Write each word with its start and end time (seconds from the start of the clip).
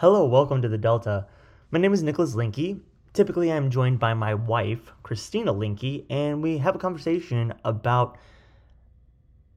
Hello, 0.00 0.24
welcome 0.24 0.62
to 0.62 0.68
the 0.68 0.78
Delta. 0.78 1.26
My 1.72 1.80
name 1.80 1.92
is 1.92 2.04
Nicholas 2.04 2.36
Linke. 2.36 2.76
Typically, 3.14 3.50
I'm 3.50 3.68
joined 3.68 3.98
by 3.98 4.14
my 4.14 4.32
wife, 4.32 4.92
Christina 5.02 5.50
Linke, 5.50 6.04
and 6.08 6.40
we 6.40 6.58
have 6.58 6.76
a 6.76 6.78
conversation 6.78 7.52
about 7.64 8.16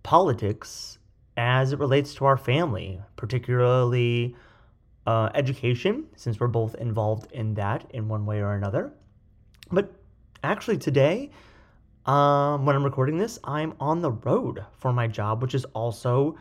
politics 0.02 0.98
as 1.38 1.74
it 1.74 1.78
relates 1.78 2.16
to 2.16 2.26
our 2.26 2.38
family, 2.38 3.00
particularly 3.18 4.36
uh, 5.06 5.30
education, 5.36 6.08
since 6.16 6.40
we're 6.40 6.48
both 6.48 6.74
involved 6.74 7.32
in 7.34 7.54
that 7.54 7.86
in 7.92 8.08
one 8.08 8.26
way 8.26 8.40
or 8.40 8.56
another. 8.56 8.92
But 9.72 9.94
actually, 10.44 10.80
today, 10.80 11.30
um, 12.08 12.66
when 12.66 12.76
I'm 12.76 12.84
recording 12.84 13.20
this, 13.20 13.38
I'm 13.44 13.76
on 13.80 14.02
the 14.02 14.14
road 14.14 14.66
for 14.80 14.92
my 14.92 15.06
job, 15.06 15.44
which 15.44 15.54
is 15.54 15.66
also 15.66 16.36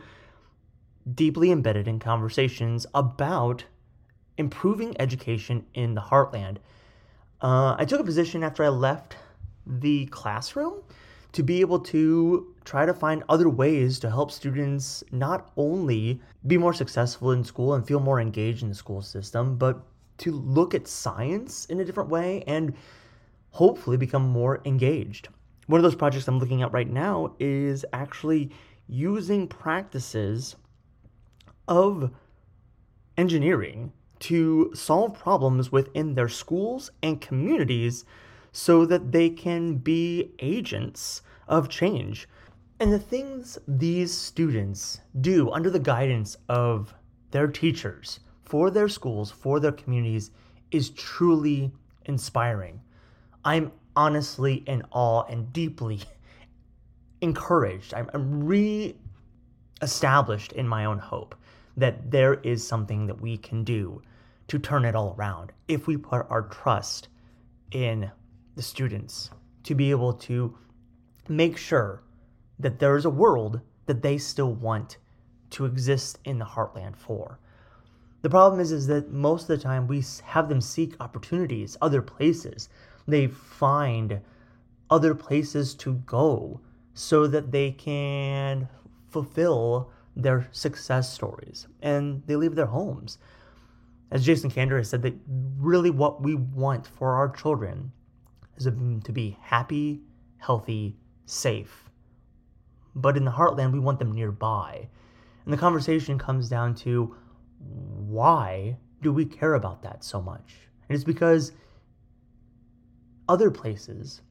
deeply 1.13 1.51
embedded 1.51 1.87
in 1.87 1.99
conversations 1.99 2.87
about 2.95 3.65
improving 4.37 4.95
education 4.99 5.65
in 5.73 5.95
the 5.95 6.01
heartland. 6.01 6.57
Uh, 7.41 7.75
I 7.77 7.85
took 7.85 7.99
a 7.99 8.03
position 8.03 8.43
after 8.43 8.63
I 8.63 8.69
left 8.69 9.15
the 9.65 10.05
classroom 10.07 10.81
to 11.31 11.43
be 11.43 11.61
able 11.61 11.79
to 11.79 12.53
try 12.65 12.85
to 12.85 12.93
find 12.93 13.23
other 13.29 13.49
ways 13.49 13.99
to 13.99 14.09
help 14.09 14.31
students 14.31 15.03
not 15.11 15.51
only 15.55 16.19
be 16.45 16.57
more 16.57 16.73
successful 16.73 17.31
in 17.31 17.43
school 17.43 17.73
and 17.73 17.87
feel 17.87 17.99
more 17.99 18.19
engaged 18.19 18.63
in 18.63 18.69
the 18.69 18.75
school 18.75 19.01
system, 19.01 19.55
but 19.55 19.81
to 20.17 20.31
look 20.31 20.75
at 20.75 20.87
science 20.87 21.65
in 21.65 21.79
a 21.79 21.85
different 21.85 22.09
way 22.09 22.43
and 22.47 22.73
hopefully 23.51 23.97
become 23.97 24.27
more 24.27 24.61
engaged. 24.65 25.29
One 25.67 25.79
of 25.79 25.83
those 25.83 25.95
projects 25.95 26.27
I'm 26.27 26.39
looking 26.39 26.61
at 26.63 26.71
right 26.73 26.89
now 26.89 27.33
is 27.39 27.85
actually 27.93 28.51
using 28.87 29.47
practices 29.47 30.55
of 31.67 32.11
engineering 33.17 33.91
to 34.21 34.71
solve 34.73 35.17
problems 35.17 35.71
within 35.71 36.13
their 36.13 36.29
schools 36.29 36.91
and 37.01 37.19
communities 37.19 38.05
so 38.51 38.85
that 38.85 39.11
they 39.11 39.29
can 39.29 39.75
be 39.75 40.31
agents 40.39 41.21
of 41.47 41.69
change. 41.69 42.27
And 42.79 42.93
the 42.93 42.99
things 42.99 43.57
these 43.67 44.15
students 44.15 45.01
do 45.19 45.51
under 45.51 45.69
the 45.69 45.79
guidance 45.79 46.37
of 46.49 46.93
their 47.31 47.47
teachers 47.47 48.19
for 48.43 48.69
their 48.69 48.89
schools, 48.89 49.31
for 49.31 49.59
their 49.59 49.71
communities, 49.71 50.31
is 50.71 50.89
truly 50.89 51.71
inspiring. 52.05 52.81
I'm 53.43 53.71
honestly 53.95 54.55
in 54.67 54.83
awe 54.91 55.23
and 55.29 55.51
deeply 55.51 56.01
encouraged. 57.21 57.93
I'm, 57.93 58.09
I'm 58.13 58.43
re 58.43 58.95
established 59.81 60.51
in 60.51 60.67
my 60.67 60.85
own 60.85 60.99
hope 60.99 61.33
that 61.77 62.11
there 62.11 62.35
is 62.35 62.65
something 62.65 63.07
that 63.07 63.19
we 63.19 63.37
can 63.37 63.63
do 63.63 64.01
to 64.51 64.59
turn 64.59 64.83
it 64.83 64.95
all 64.95 65.15
around 65.17 65.53
if 65.69 65.87
we 65.87 65.95
put 65.95 66.29
our 66.29 66.41
trust 66.41 67.07
in 67.71 68.11
the 68.57 68.61
students 68.61 69.29
to 69.63 69.73
be 69.73 69.91
able 69.91 70.11
to 70.11 70.53
make 71.29 71.55
sure 71.55 72.03
that 72.59 72.77
there 72.77 72.97
is 72.97 73.05
a 73.05 73.09
world 73.09 73.61
that 73.85 74.01
they 74.01 74.17
still 74.17 74.51
want 74.51 74.97
to 75.51 75.63
exist 75.63 76.19
in 76.25 76.37
the 76.37 76.43
heartland 76.43 76.97
for. 76.97 77.39
The 78.23 78.29
problem 78.29 78.59
is 78.59 78.73
is 78.73 78.87
that 78.87 79.13
most 79.13 79.43
of 79.43 79.57
the 79.57 79.57
time 79.57 79.87
we 79.87 80.03
have 80.25 80.49
them 80.49 80.59
seek 80.59 80.97
opportunities 80.99 81.77
other 81.81 82.01
places. 82.01 82.67
They 83.07 83.27
find 83.27 84.19
other 84.89 85.15
places 85.15 85.75
to 85.75 85.93
go 86.05 86.59
so 86.93 87.25
that 87.25 87.53
they 87.53 87.71
can 87.71 88.67
fulfill 89.07 89.91
their 90.13 90.49
success 90.51 91.09
stories 91.09 91.69
and 91.81 92.21
they 92.27 92.35
leave 92.35 92.55
their 92.55 92.65
homes. 92.65 93.17
As 94.11 94.25
Jason 94.25 94.51
Kander 94.51 94.77
has 94.77 94.89
said, 94.89 95.01
that 95.03 95.15
really 95.57 95.89
what 95.89 96.21
we 96.21 96.35
want 96.35 96.85
for 96.85 97.15
our 97.15 97.29
children 97.29 97.91
is 98.57 98.65
to 98.65 99.11
be 99.11 99.37
happy, 99.41 100.01
healthy, 100.37 100.97
safe. 101.25 101.89
But 102.93 103.15
in 103.15 103.23
the 103.23 103.31
heartland, 103.31 103.71
we 103.71 103.79
want 103.79 103.99
them 103.99 104.11
nearby. 104.11 104.89
And 105.45 105.53
the 105.53 105.57
conversation 105.57 106.19
comes 106.19 106.49
down 106.49 106.75
to 106.75 107.15
why 107.59 108.77
do 109.01 109.13
we 109.13 109.25
care 109.25 109.53
about 109.53 109.81
that 109.83 110.03
so 110.03 110.21
much? 110.21 110.55
And 110.89 110.95
it's 110.95 111.05
because 111.05 111.53
other 113.29 113.49
places 113.49 114.21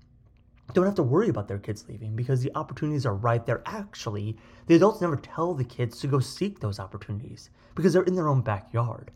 don't 0.75 0.85
have 0.85 0.95
to 0.97 1.03
worry 1.03 1.29
about 1.31 1.49
their 1.49 1.59
kids 1.59 1.87
leaving 1.89 2.15
because 2.15 2.43
the 2.43 2.55
opportunities 2.55 3.07
are 3.07 3.15
right 3.15 3.45
there. 3.47 3.63
Actually, 3.67 4.37
the 4.67 4.77
adults 4.77 5.01
never 5.01 5.17
tell 5.17 5.55
the 5.55 5.65
kids 5.65 5.99
to 6.01 6.07
go 6.07 6.21
seek 6.21 6.61
those 6.61 6.79
opportunities 6.79 7.51
because 7.75 7.93
they're 7.93 8.03
in 8.03 8.15
their 8.15 8.29
own 8.29 8.43
backyard. 8.43 9.11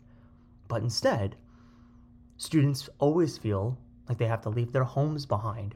But 0.67 0.81
instead, 0.81 1.35
students 2.37 2.89
always 2.99 3.37
feel 3.37 3.77
like 4.07 4.17
they 4.17 4.27
have 4.27 4.41
to 4.41 4.49
leave 4.49 4.71
their 4.71 4.83
homes 4.83 5.25
behind. 5.25 5.75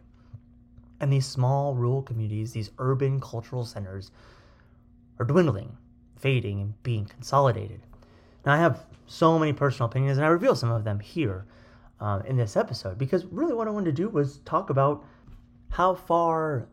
And 1.00 1.12
these 1.12 1.26
small 1.26 1.76
rural 1.76 2.02
communities, 2.02 2.52
these 2.52 2.72
urban 2.78 3.20
cultural 3.22 3.66
centers, 3.66 4.12
are 5.20 5.26
dwindling, 5.26 5.78
fading, 6.18 6.62
and 6.62 6.84
being 6.84 7.06
consolidated. 7.06 7.82
Now, 8.46 8.54
I 8.54 8.58
have 8.58 8.86
so 9.08 9.40
many 9.40 9.54
personal 9.54 9.90
opinions, 9.90 10.18
and 10.18 10.26
I 10.26 10.30
reveal 10.30 10.56
some 10.56 10.72
of 10.72 10.84
them 10.84 11.00
here 11.00 11.46
uh, 12.00 12.22
in 12.26 12.38
this 12.38 12.56
episode 12.56 12.98
because 12.98 13.26
really 13.26 13.54
what 13.54 13.68
I 13.68 13.72
wanted 13.72 13.96
to 13.96 14.04
do 14.04 14.10
was 14.10 14.38
talk 14.40 14.70
about 14.70 15.04
how 15.70 15.94
far 15.96 16.68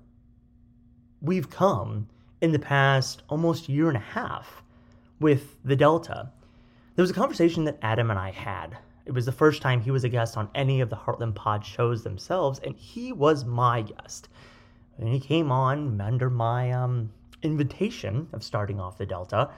we've 1.21 1.51
come 1.51 2.09
in 2.41 2.53
the 2.53 2.59
past 2.59 3.23
almost 3.29 3.69
year 3.69 3.89
and 3.89 3.97
a 3.97 4.01
half 4.01 4.63
with 5.21 5.57
the 5.65 5.77
Delta. 5.77 6.31
There 6.97 7.03
was 7.03 7.11
a 7.11 7.15
conversation 7.15 7.65
that 7.65 7.79
Adam 7.83 8.11
and 8.11 8.19
I 8.19 8.31
had. 8.31 8.79
It 9.05 9.13
was 9.13 9.27
the 9.27 9.33
first 9.33 9.61
time 9.61 9.83
he 9.83 9.91
was 9.91 10.05
a 10.05 10.09
guest 10.09 10.39
on 10.39 10.49
any 10.55 10.81
of 10.81 10.89
the 10.89 10.97
Heartland 10.97 11.35
Pod 11.35 11.63
shows 11.63 12.03
themselves, 12.03 12.59
and 12.61 12.75
he 12.75 13.13
was 13.13 13.45
my 13.45 13.83
guest. 13.83 14.31
And 14.97 15.07
he 15.07 15.21
came 15.21 15.53
on 15.53 16.01
under 16.01 16.31
my 16.31 16.73
um, 16.73 17.13
invitation 17.43 18.27
of 18.33 18.43
starting 18.43 18.81
off 18.81 18.97
the 18.97 19.05
Delta 19.05 19.51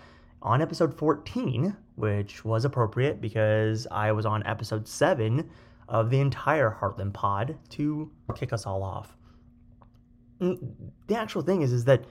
on 0.42 0.60
episode 0.60 0.92
14, 0.92 1.76
which 1.94 2.44
was 2.44 2.64
appropriate 2.64 3.20
because 3.20 3.86
I 3.88 4.10
was 4.10 4.26
on 4.26 4.44
episode 4.44 4.88
7 4.88 5.48
of 5.88 6.10
the 6.10 6.18
entire 6.18 6.76
Heartland 6.80 7.12
Pod 7.12 7.56
to 7.70 8.10
kick 8.34 8.52
us 8.52 8.66
all 8.66 8.82
off. 8.82 9.16
The 10.40 11.14
actual 11.14 11.42
thing 11.42 11.62
is 11.62 11.72
is 11.72 11.84
that 11.84 12.04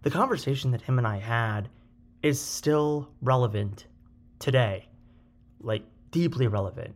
the 0.00 0.10
conversation 0.10 0.70
that 0.70 0.80
him 0.80 0.96
and 0.96 1.06
I 1.06 1.18
had 1.18 1.68
is 2.22 2.40
still 2.40 3.10
relevant 3.20 3.84
today. 4.40 4.88
Like 5.60 5.84
deeply 6.10 6.48
relevant. 6.48 6.94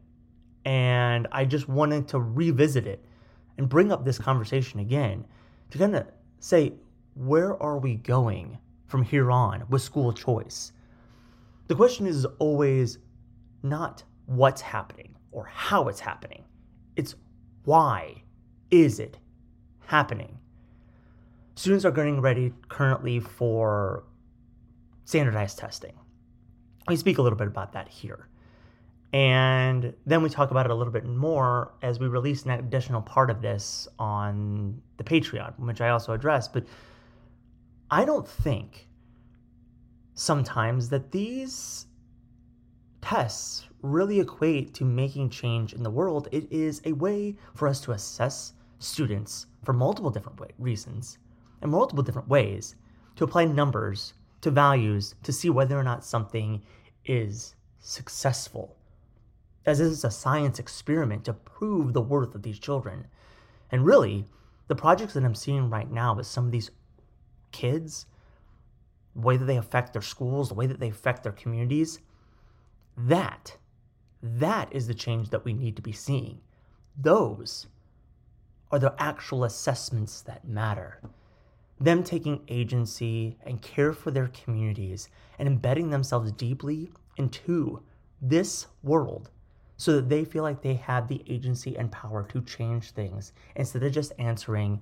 And 0.64 1.28
I 1.30 1.44
just 1.44 1.68
wanted 1.68 2.08
to 2.08 2.18
revisit 2.18 2.86
it 2.86 3.04
and 3.58 3.68
bring 3.68 3.92
up 3.92 4.04
this 4.04 4.18
conversation 4.18 4.80
again 4.80 5.24
to 5.70 5.78
kind 5.78 5.94
of 5.94 6.06
say 6.40 6.72
where 7.14 7.62
are 7.62 7.78
we 7.78 7.94
going 7.96 8.58
from 8.86 9.02
here 9.02 9.30
on 9.30 9.64
with 9.68 9.82
school 9.82 10.12
choice? 10.12 10.72
The 11.68 11.74
question 11.74 12.06
is 12.06 12.26
always 12.38 12.98
not 13.62 14.02
what's 14.26 14.60
happening 14.60 15.14
or 15.30 15.44
how 15.44 15.88
it's 15.88 16.00
happening. 16.00 16.44
It's 16.96 17.14
why 17.64 18.22
is 18.70 18.98
it 18.98 19.18
happening? 19.86 20.38
Students 21.54 21.84
are 21.84 21.90
getting 21.90 22.20
ready 22.20 22.52
currently 22.68 23.20
for 23.20 24.04
standardized 25.04 25.58
testing. 25.58 25.94
We 26.88 26.96
speak 26.96 27.18
a 27.18 27.22
little 27.22 27.38
bit 27.38 27.46
about 27.46 27.72
that 27.72 27.88
here. 27.88 28.28
And 29.12 29.94
then 30.06 30.22
we 30.22 30.28
talk 30.28 30.50
about 30.50 30.66
it 30.66 30.72
a 30.72 30.74
little 30.74 30.92
bit 30.92 31.06
more 31.06 31.72
as 31.82 32.00
we 32.00 32.08
release 32.08 32.44
an 32.44 32.50
additional 32.50 33.00
part 33.00 33.30
of 33.30 33.40
this 33.40 33.86
on 33.98 34.82
the 34.96 35.04
Patreon, 35.04 35.56
which 35.58 35.80
I 35.80 35.90
also 35.90 36.12
address. 36.12 36.48
But 36.48 36.66
I 37.90 38.04
don't 38.04 38.26
think 38.26 38.88
sometimes 40.14 40.88
that 40.88 41.12
these 41.12 41.86
tests 43.00 43.66
really 43.82 44.18
equate 44.18 44.74
to 44.74 44.84
making 44.84 45.30
change 45.30 45.74
in 45.74 45.82
the 45.82 45.90
world. 45.90 46.28
It 46.32 46.50
is 46.50 46.82
a 46.84 46.92
way 46.92 47.36
for 47.54 47.68
us 47.68 47.80
to 47.82 47.92
assess 47.92 48.54
students 48.78 49.46
for 49.62 49.72
multiple 49.72 50.10
different 50.10 50.40
way- 50.40 50.54
reasons 50.58 51.18
and 51.62 51.70
multiple 51.70 52.02
different 52.02 52.28
ways 52.28 52.74
to 53.16 53.24
apply 53.24 53.44
numbers 53.44 54.14
to 54.44 54.50
values 54.50 55.14
to 55.22 55.32
see 55.32 55.50
whether 55.50 55.78
or 55.78 55.82
not 55.82 56.04
something 56.04 56.62
is 57.04 57.54
successful. 57.80 58.76
As 59.66 59.78
this 59.78 59.88
is 59.88 60.04
a 60.04 60.10
science 60.10 60.58
experiment 60.58 61.24
to 61.24 61.32
prove 61.32 61.92
the 61.92 62.02
worth 62.02 62.34
of 62.34 62.42
these 62.42 62.58
children. 62.58 63.06
And 63.70 63.84
really, 63.84 64.26
the 64.68 64.74
projects 64.74 65.14
that 65.14 65.24
I'm 65.24 65.34
seeing 65.34 65.70
right 65.70 65.90
now 65.90 66.14
with 66.14 66.26
some 66.26 66.44
of 66.44 66.52
these 66.52 66.70
kids, 67.52 68.04
the 69.14 69.22
way 69.22 69.38
that 69.38 69.46
they 69.46 69.56
affect 69.56 69.94
their 69.94 70.02
schools, 70.02 70.48
the 70.48 70.54
way 70.54 70.66
that 70.66 70.78
they 70.78 70.90
affect 70.90 71.22
their 71.22 71.32
communities, 71.32 72.00
that, 72.96 73.56
that 74.22 74.70
is 74.72 74.86
the 74.86 74.94
change 74.94 75.30
that 75.30 75.44
we 75.44 75.54
need 75.54 75.76
to 75.76 75.82
be 75.82 75.92
seeing. 75.92 76.40
Those 76.96 77.66
are 78.70 78.78
the 78.78 78.94
actual 78.98 79.44
assessments 79.44 80.20
that 80.22 80.46
matter 80.46 81.00
them 81.80 82.02
taking 82.02 82.40
agency 82.48 83.36
and 83.44 83.60
care 83.60 83.92
for 83.92 84.10
their 84.10 84.28
communities 84.28 85.08
and 85.38 85.48
embedding 85.48 85.90
themselves 85.90 86.32
deeply 86.32 86.90
into 87.16 87.82
this 88.22 88.66
world 88.82 89.30
so 89.76 89.96
that 89.96 90.08
they 90.08 90.24
feel 90.24 90.42
like 90.42 90.62
they 90.62 90.74
have 90.74 91.08
the 91.08 91.22
agency 91.28 91.76
and 91.76 91.90
power 91.90 92.22
to 92.22 92.40
change 92.42 92.92
things 92.92 93.32
instead 93.56 93.82
of 93.82 93.92
just 93.92 94.12
answering 94.18 94.80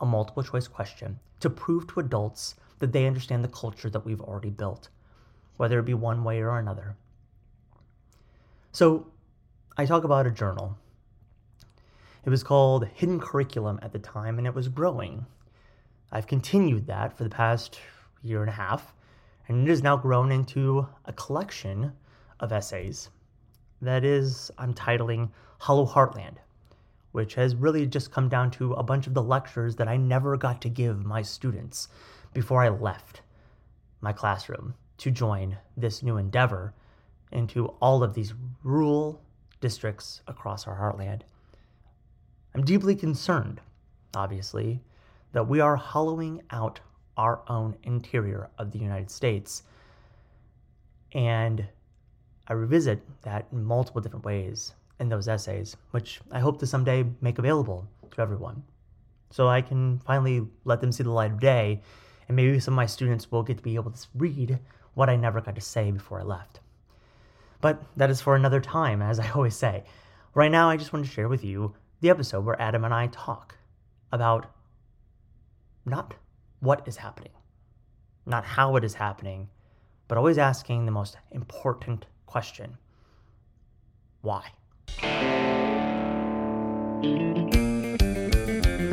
a 0.00 0.06
multiple 0.06 0.42
choice 0.42 0.66
question 0.66 1.18
to 1.40 1.50
prove 1.50 1.86
to 1.86 2.00
adults 2.00 2.54
that 2.78 2.92
they 2.92 3.06
understand 3.06 3.44
the 3.44 3.48
culture 3.48 3.90
that 3.90 4.04
we've 4.04 4.20
already 4.20 4.50
built, 4.50 4.88
whether 5.58 5.78
it 5.78 5.84
be 5.84 5.94
one 5.94 6.24
way 6.24 6.40
or 6.40 6.58
another. 6.58 6.96
So, 8.72 9.06
I 9.76 9.84
talk 9.84 10.04
about 10.04 10.26
a 10.26 10.30
journal. 10.30 10.76
It 12.24 12.30
was 12.30 12.42
called 12.42 12.86
Hidden 12.86 13.20
Curriculum 13.20 13.78
at 13.82 13.92
the 13.92 13.98
time, 13.98 14.38
and 14.38 14.46
it 14.46 14.54
was 14.54 14.68
growing. 14.68 15.26
I've 16.12 16.26
continued 16.26 16.86
that 16.86 17.16
for 17.16 17.24
the 17.24 17.30
past 17.30 17.80
year 18.22 18.40
and 18.40 18.50
a 18.50 18.54
half, 18.54 18.94
and 19.48 19.66
it 19.66 19.70
has 19.70 19.82
now 19.82 19.96
grown 19.96 20.32
into 20.32 20.86
a 21.04 21.12
collection 21.12 21.92
of 22.40 22.52
essays 22.52 23.10
that 23.82 24.04
is, 24.04 24.50
I'm 24.58 24.74
titling 24.74 25.30
Hollow 25.58 25.86
Heartland, 25.86 26.36
which 27.12 27.34
has 27.34 27.54
really 27.54 27.86
just 27.86 28.12
come 28.12 28.28
down 28.28 28.50
to 28.52 28.74
a 28.74 28.82
bunch 28.82 29.06
of 29.06 29.14
the 29.14 29.22
lectures 29.22 29.76
that 29.76 29.88
I 29.88 29.96
never 29.96 30.36
got 30.36 30.60
to 30.62 30.68
give 30.68 31.04
my 31.04 31.22
students 31.22 31.88
before 32.34 32.62
I 32.62 32.68
left 32.68 33.22
my 34.00 34.12
classroom 34.12 34.74
to 34.98 35.10
join 35.10 35.56
this 35.76 36.02
new 36.02 36.18
endeavor 36.18 36.74
into 37.32 37.68
all 37.80 38.02
of 38.02 38.14
these 38.14 38.34
rural 38.62 39.22
districts 39.60 40.20
across 40.26 40.66
our 40.66 40.76
heartland. 40.76 41.22
I'm 42.54 42.64
deeply 42.64 42.94
concerned, 42.94 43.60
obviously, 44.14 44.82
that 45.32 45.48
we 45.48 45.60
are 45.60 45.76
hollowing 45.76 46.42
out 46.50 46.80
our 47.16 47.42
own 47.48 47.76
interior 47.82 48.48
of 48.58 48.72
the 48.72 48.78
United 48.78 49.10
States. 49.10 49.62
And 51.12 51.66
I 52.46 52.54
revisit 52.54 53.00
that 53.22 53.46
in 53.52 53.62
multiple 53.62 54.00
different 54.00 54.24
ways 54.24 54.72
in 54.98 55.08
those 55.08 55.28
essays, 55.28 55.76
which 55.92 56.20
I 56.30 56.40
hope 56.40 56.58
to 56.60 56.66
someday 56.66 57.04
make 57.20 57.38
available 57.38 57.86
to 58.10 58.20
everyone. 58.20 58.62
So 59.30 59.48
I 59.48 59.62
can 59.62 60.00
finally 60.00 60.46
let 60.64 60.80
them 60.80 60.92
see 60.92 61.04
the 61.04 61.10
light 61.10 61.30
of 61.30 61.40
day, 61.40 61.80
and 62.26 62.36
maybe 62.36 62.58
some 62.58 62.74
of 62.74 62.76
my 62.76 62.86
students 62.86 63.30
will 63.30 63.42
get 63.42 63.58
to 63.58 63.62
be 63.62 63.76
able 63.76 63.92
to 63.92 64.06
read 64.14 64.58
what 64.94 65.08
I 65.08 65.16
never 65.16 65.40
got 65.40 65.54
to 65.54 65.60
say 65.60 65.90
before 65.90 66.20
I 66.20 66.24
left. 66.24 66.60
But 67.60 67.82
that 67.96 68.10
is 68.10 68.20
for 68.20 68.34
another 68.34 68.60
time, 68.60 69.02
as 69.02 69.20
I 69.20 69.30
always 69.34 69.56
say. 69.56 69.84
Right 70.34 70.50
now, 70.50 70.70
I 70.70 70.76
just 70.76 70.92
want 70.92 71.04
to 71.04 71.10
share 71.10 71.28
with 71.28 71.44
you 71.44 71.74
the 72.00 72.10
episode 72.10 72.44
where 72.44 72.60
Adam 72.60 72.84
and 72.84 72.94
I 72.94 73.08
talk 73.08 73.56
about 74.12 74.50
not 75.84 76.14
what 76.60 76.86
is 76.86 76.96
happening, 76.96 77.32
not 78.26 78.44
how 78.44 78.76
it 78.76 78.84
is 78.84 78.94
happening, 78.94 79.48
but 80.08 80.18
always 80.18 80.38
asking 80.38 80.86
the 80.86 80.92
most 80.92 81.16
important 81.30 82.06
question 82.26 82.76
why? 84.22 84.44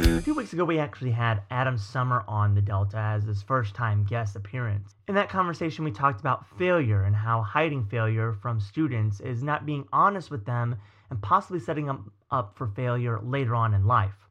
A 0.10 0.22
few 0.22 0.34
weeks 0.34 0.54
ago, 0.54 0.64
we 0.64 0.80
actually 0.80 1.12
had 1.12 1.42
Adam 1.52 1.78
Sommer 1.78 2.24
on 2.28 2.56
the 2.56 2.62
Delta 2.62 2.98
as 2.98 3.26
his 3.26 3.44
first 3.44 3.76
time 3.76 4.06
guest 4.06 4.38
appearance. 4.38 4.96
In 5.10 5.16
that 5.16 5.28
conversation, 5.28 5.84
we 5.84 5.92
talked 5.92 6.22
about 6.22 6.46
failure 6.58 7.04
and 7.04 7.16
how 7.16 7.42
hiding 7.42 7.86
failure 7.86 8.32
from 8.34 8.62
students 8.62 9.20
is 9.20 9.44
not 9.44 9.66
being 9.66 9.86
honest 9.92 10.32
with 10.32 10.46
them 10.46 10.78
and 11.10 11.22
possibly 11.22 11.60
setting 11.60 11.86
them 11.86 12.12
up 12.32 12.58
for 12.58 12.68
failure 12.68 13.20
later 13.22 13.54
on 13.56 13.74
in 13.74 13.86
life. 13.86 14.27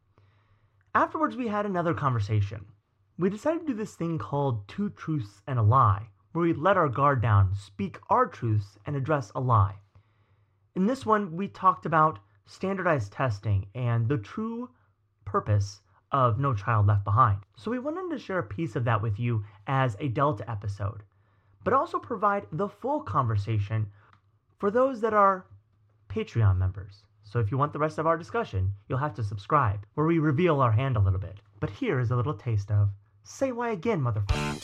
Afterwards, 0.96 1.37
we 1.37 1.48
had 1.48 1.66
another 1.66 1.93
conversation. 1.93 2.64
We 3.19 3.28
decided 3.28 3.60
to 3.60 3.66
do 3.66 3.75
this 3.75 3.94
thing 3.94 4.16
called 4.16 4.66
Two 4.66 4.88
Truths 4.88 5.43
and 5.46 5.58
a 5.58 5.62
Lie, 5.62 6.08
where 6.32 6.46
we 6.46 6.54
let 6.54 6.78
our 6.78 6.88
guard 6.88 7.20
down, 7.20 7.52
speak 7.54 7.98
our 8.08 8.25
truths, 8.26 8.78
and 8.87 8.96
address 8.96 9.31
a 9.34 9.40
lie. 9.40 9.75
In 10.75 10.87
this 10.87 11.04
one, 11.04 11.37
we 11.37 11.48
talked 11.48 11.84
about 11.84 12.20
standardized 12.46 13.12
testing 13.12 13.66
and 13.75 14.08
the 14.08 14.16
true 14.16 14.70
purpose 15.26 15.82
of 16.12 16.38
No 16.38 16.54
Child 16.54 16.87
Left 16.87 17.04
Behind. 17.04 17.40
So 17.58 17.70
we 17.70 17.78
wanted 17.78 18.16
to 18.16 18.19
share 18.19 18.38
a 18.38 18.42
piece 18.42 18.75
of 18.75 18.84
that 18.84 19.02
with 19.02 19.20
you 19.20 19.44
as 19.66 19.99
a 20.00 20.08
Delta 20.08 20.50
episode, 20.50 21.02
but 21.62 21.75
also 21.75 21.99
provide 21.99 22.46
the 22.52 22.70
full 22.70 23.02
conversation 23.02 23.92
for 24.58 24.70
those 24.70 25.02
that 25.02 25.12
are 25.12 25.44
Patreon 26.08 26.56
members. 26.56 27.04
So 27.28 27.40
if 27.40 27.50
you 27.50 27.58
want 27.58 27.73
the 27.73 27.78
rest 27.81 27.99
of 27.99 28.06
our 28.06 28.17
discussion, 28.17 28.70
you'll 28.88 28.99
have 28.99 29.14
to 29.14 29.25
subscribe, 29.25 29.84
where 29.94 30.06
we 30.06 30.20
reveal 30.20 30.61
our 30.61 30.70
hand 30.70 30.96
a 30.96 31.00
little 31.00 31.19
bit. 31.19 31.40
But 31.58 31.70
here 31.70 31.99
is 31.99 32.12
a 32.12 32.17
little 32.17 32.34
taste 32.34 32.70
of 32.70 32.90
Say 33.25 33.50
Why 33.50 33.70
Again, 33.70 34.00
motherfucker. 34.00 34.62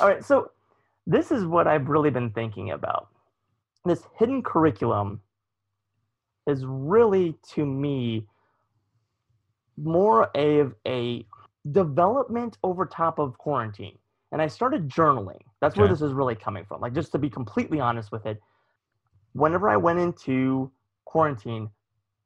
All 0.00 0.08
right, 0.08 0.24
so 0.24 0.52
this 1.04 1.32
is 1.32 1.44
what 1.44 1.66
I've 1.66 1.88
really 1.88 2.10
been 2.10 2.30
thinking 2.30 2.70
about. 2.70 3.08
This 3.84 4.04
hidden 4.16 4.42
curriculum 4.42 5.20
is 6.46 6.64
really, 6.64 7.34
to 7.54 7.66
me, 7.66 8.24
more 9.76 10.24
of 10.36 10.74
a 10.86 11.26
development 11.72 12.58
over 12.62 12.86
top 12.86 13.18
of 13.18 13.36
quarantine. 13.38 13.98
And 14.32 14.42
I 14.42 14.46
started 14.48 14.88
journaling. 14.88 15.40
That's 15.60 15.74
okay. 15.74 15.82
where 15.82 15.88
this 15.88 16.02
is 16.02 16.12
really 16.12 16.34
coming 16.34 16.64
from. 16.64 16.80
Like, 16.80 16.94
just 16.94 17.12
to 17.12 17.18
be 17.18 17.30
completely 17.30 17.80
honest 17.80 18.12
with 18.12 18.26
it, 18.26 18.40
whenever 19.32 19.68
I 19.68 19.76
went 19.76 19.98
into 19.98 20.70
quarantine, 21.04 21.70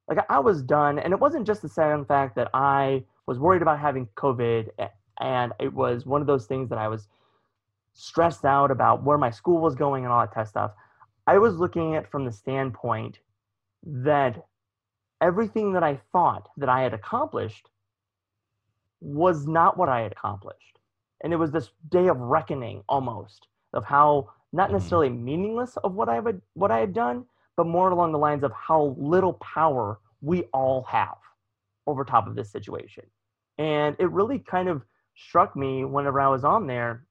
like 0.08 0.18
I 0.28 0.38
was 0.38 0.62
done, 0.62 0.98
and 0.98 1.12
it 1.12 1.20
wasn't 1.20 1.46
just 1.46 1.62
the 1.62 1.68
sad 1.68 2.04
fact 2.06 2.34
that 2.36 2.48
I 2.52 3.04
was 3.26 3.38
worried 3.38 3.62
about 3.62 3.78
having 3.78 4.08
COVID, 4.16 4.70
and 5.20 5.52
it 5.60 5.72
was 5.72 6.06
one 6.06 6.20
of 6.20 6.26
those 6.26 6.46
things 6.46 6.68
that 6.70 6.78
I 6.78 6.88
was 6.88 7.08
stressed 7.92 8.44
out 8.44 8.70
about 8.70 9.04
where 9.04 9.18
my 9.18 9.30
school 9.30 9.60
was 9.60 9.74
going 9.74 10.04
and 10.04 10.12
all 10.12 10.20
that 10.20 10.32
kind 10.32 10.44
of 10.44 10.48
stuff. 10.48 10.72
I 11.26 11.38
was 11.38 11.56
looking 11.56 11.94
at 11.94 12.10
from 12.10 12.24
the 12.24 12.32
standpoint 12.32 13.18
that 13.84 14.44
everything 15.20 15.72
that 15.74 15.82
I 15.82 16.00
thought 16.12 16.48
that 16.56 16.68
I 16.68 16.82
had 16.82 16.94
accomplished 16.94 17.68
was 19.00 19.46
not 19.46 19.76
what 19.76 19.88
I 19.88 20.00
had 20.00 20.12
accomplished. 20.12 20.78
And 21.22 21.32
it 21.32 21.36
was 21.36 21.50
this 21.50 21.70
day 21.90 22.08
of 22.08 22.18
reckoning 22.18 22.82
almost 22.88 23.46
of 23.72 23.84
how 23.84 24.30
not 24.52 24.66
mm-hmm. 24.66 24.74
necessarily 24.74 25.10
meaningless 25.10 25.76
of 25.78 25.94
what 25.94 26.08
I 26.08 26.16
had 26.16 26.40
what 26.54 26.70
I 26.70 26.78
had 26.78 26.92
done, 26.92 27.24
but 27.56 27.66
more 27.66 27.90
along 27.90 28.12
the 28.12 28.18
lines 28.18 28.42
of 28.42 28.52
how 28.52 28.96
little 28.98 29.34
power 29.34 29.98
we 30.20 30.44
all 30.52 30.82
have 30.84 31.16
over 31.86 32.04
top 32.04 32.26
of 32.26 32.34
this 32.34 32.50
situation. 32.50 33.04
And 33.58 33.96
it 33.98 34.10
really 34.10 34.38
kind 34.38 34.68
of 34.68 34.82
struck 35.16 35.56
me 35.56 35.84
whenever 35.84 36.20
I 36.20 36.28
was 36.28 36.44
on 36.44 36.66
there 36.66 37.04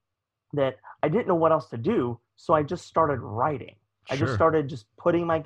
that 0.53 0.77
I 1.03 1.09
didn't 1.09 1.27
know 1.27 1.35
what 1.35 1.51
else 1.51 1.69
to 1.69 1.77
do. 1.77 2.19
So 2.35 2.53
I 2.53 2.63
just 2.63 2.87
started 2.87 3.19
writing. 3.19 3.75
Sure. 4.07 4.15
I 4.15 4.19
just 4.19 4.33
started 4.33 4.67
just 4.67 4.85
putting 4.97 5.27
my 5.27 5.43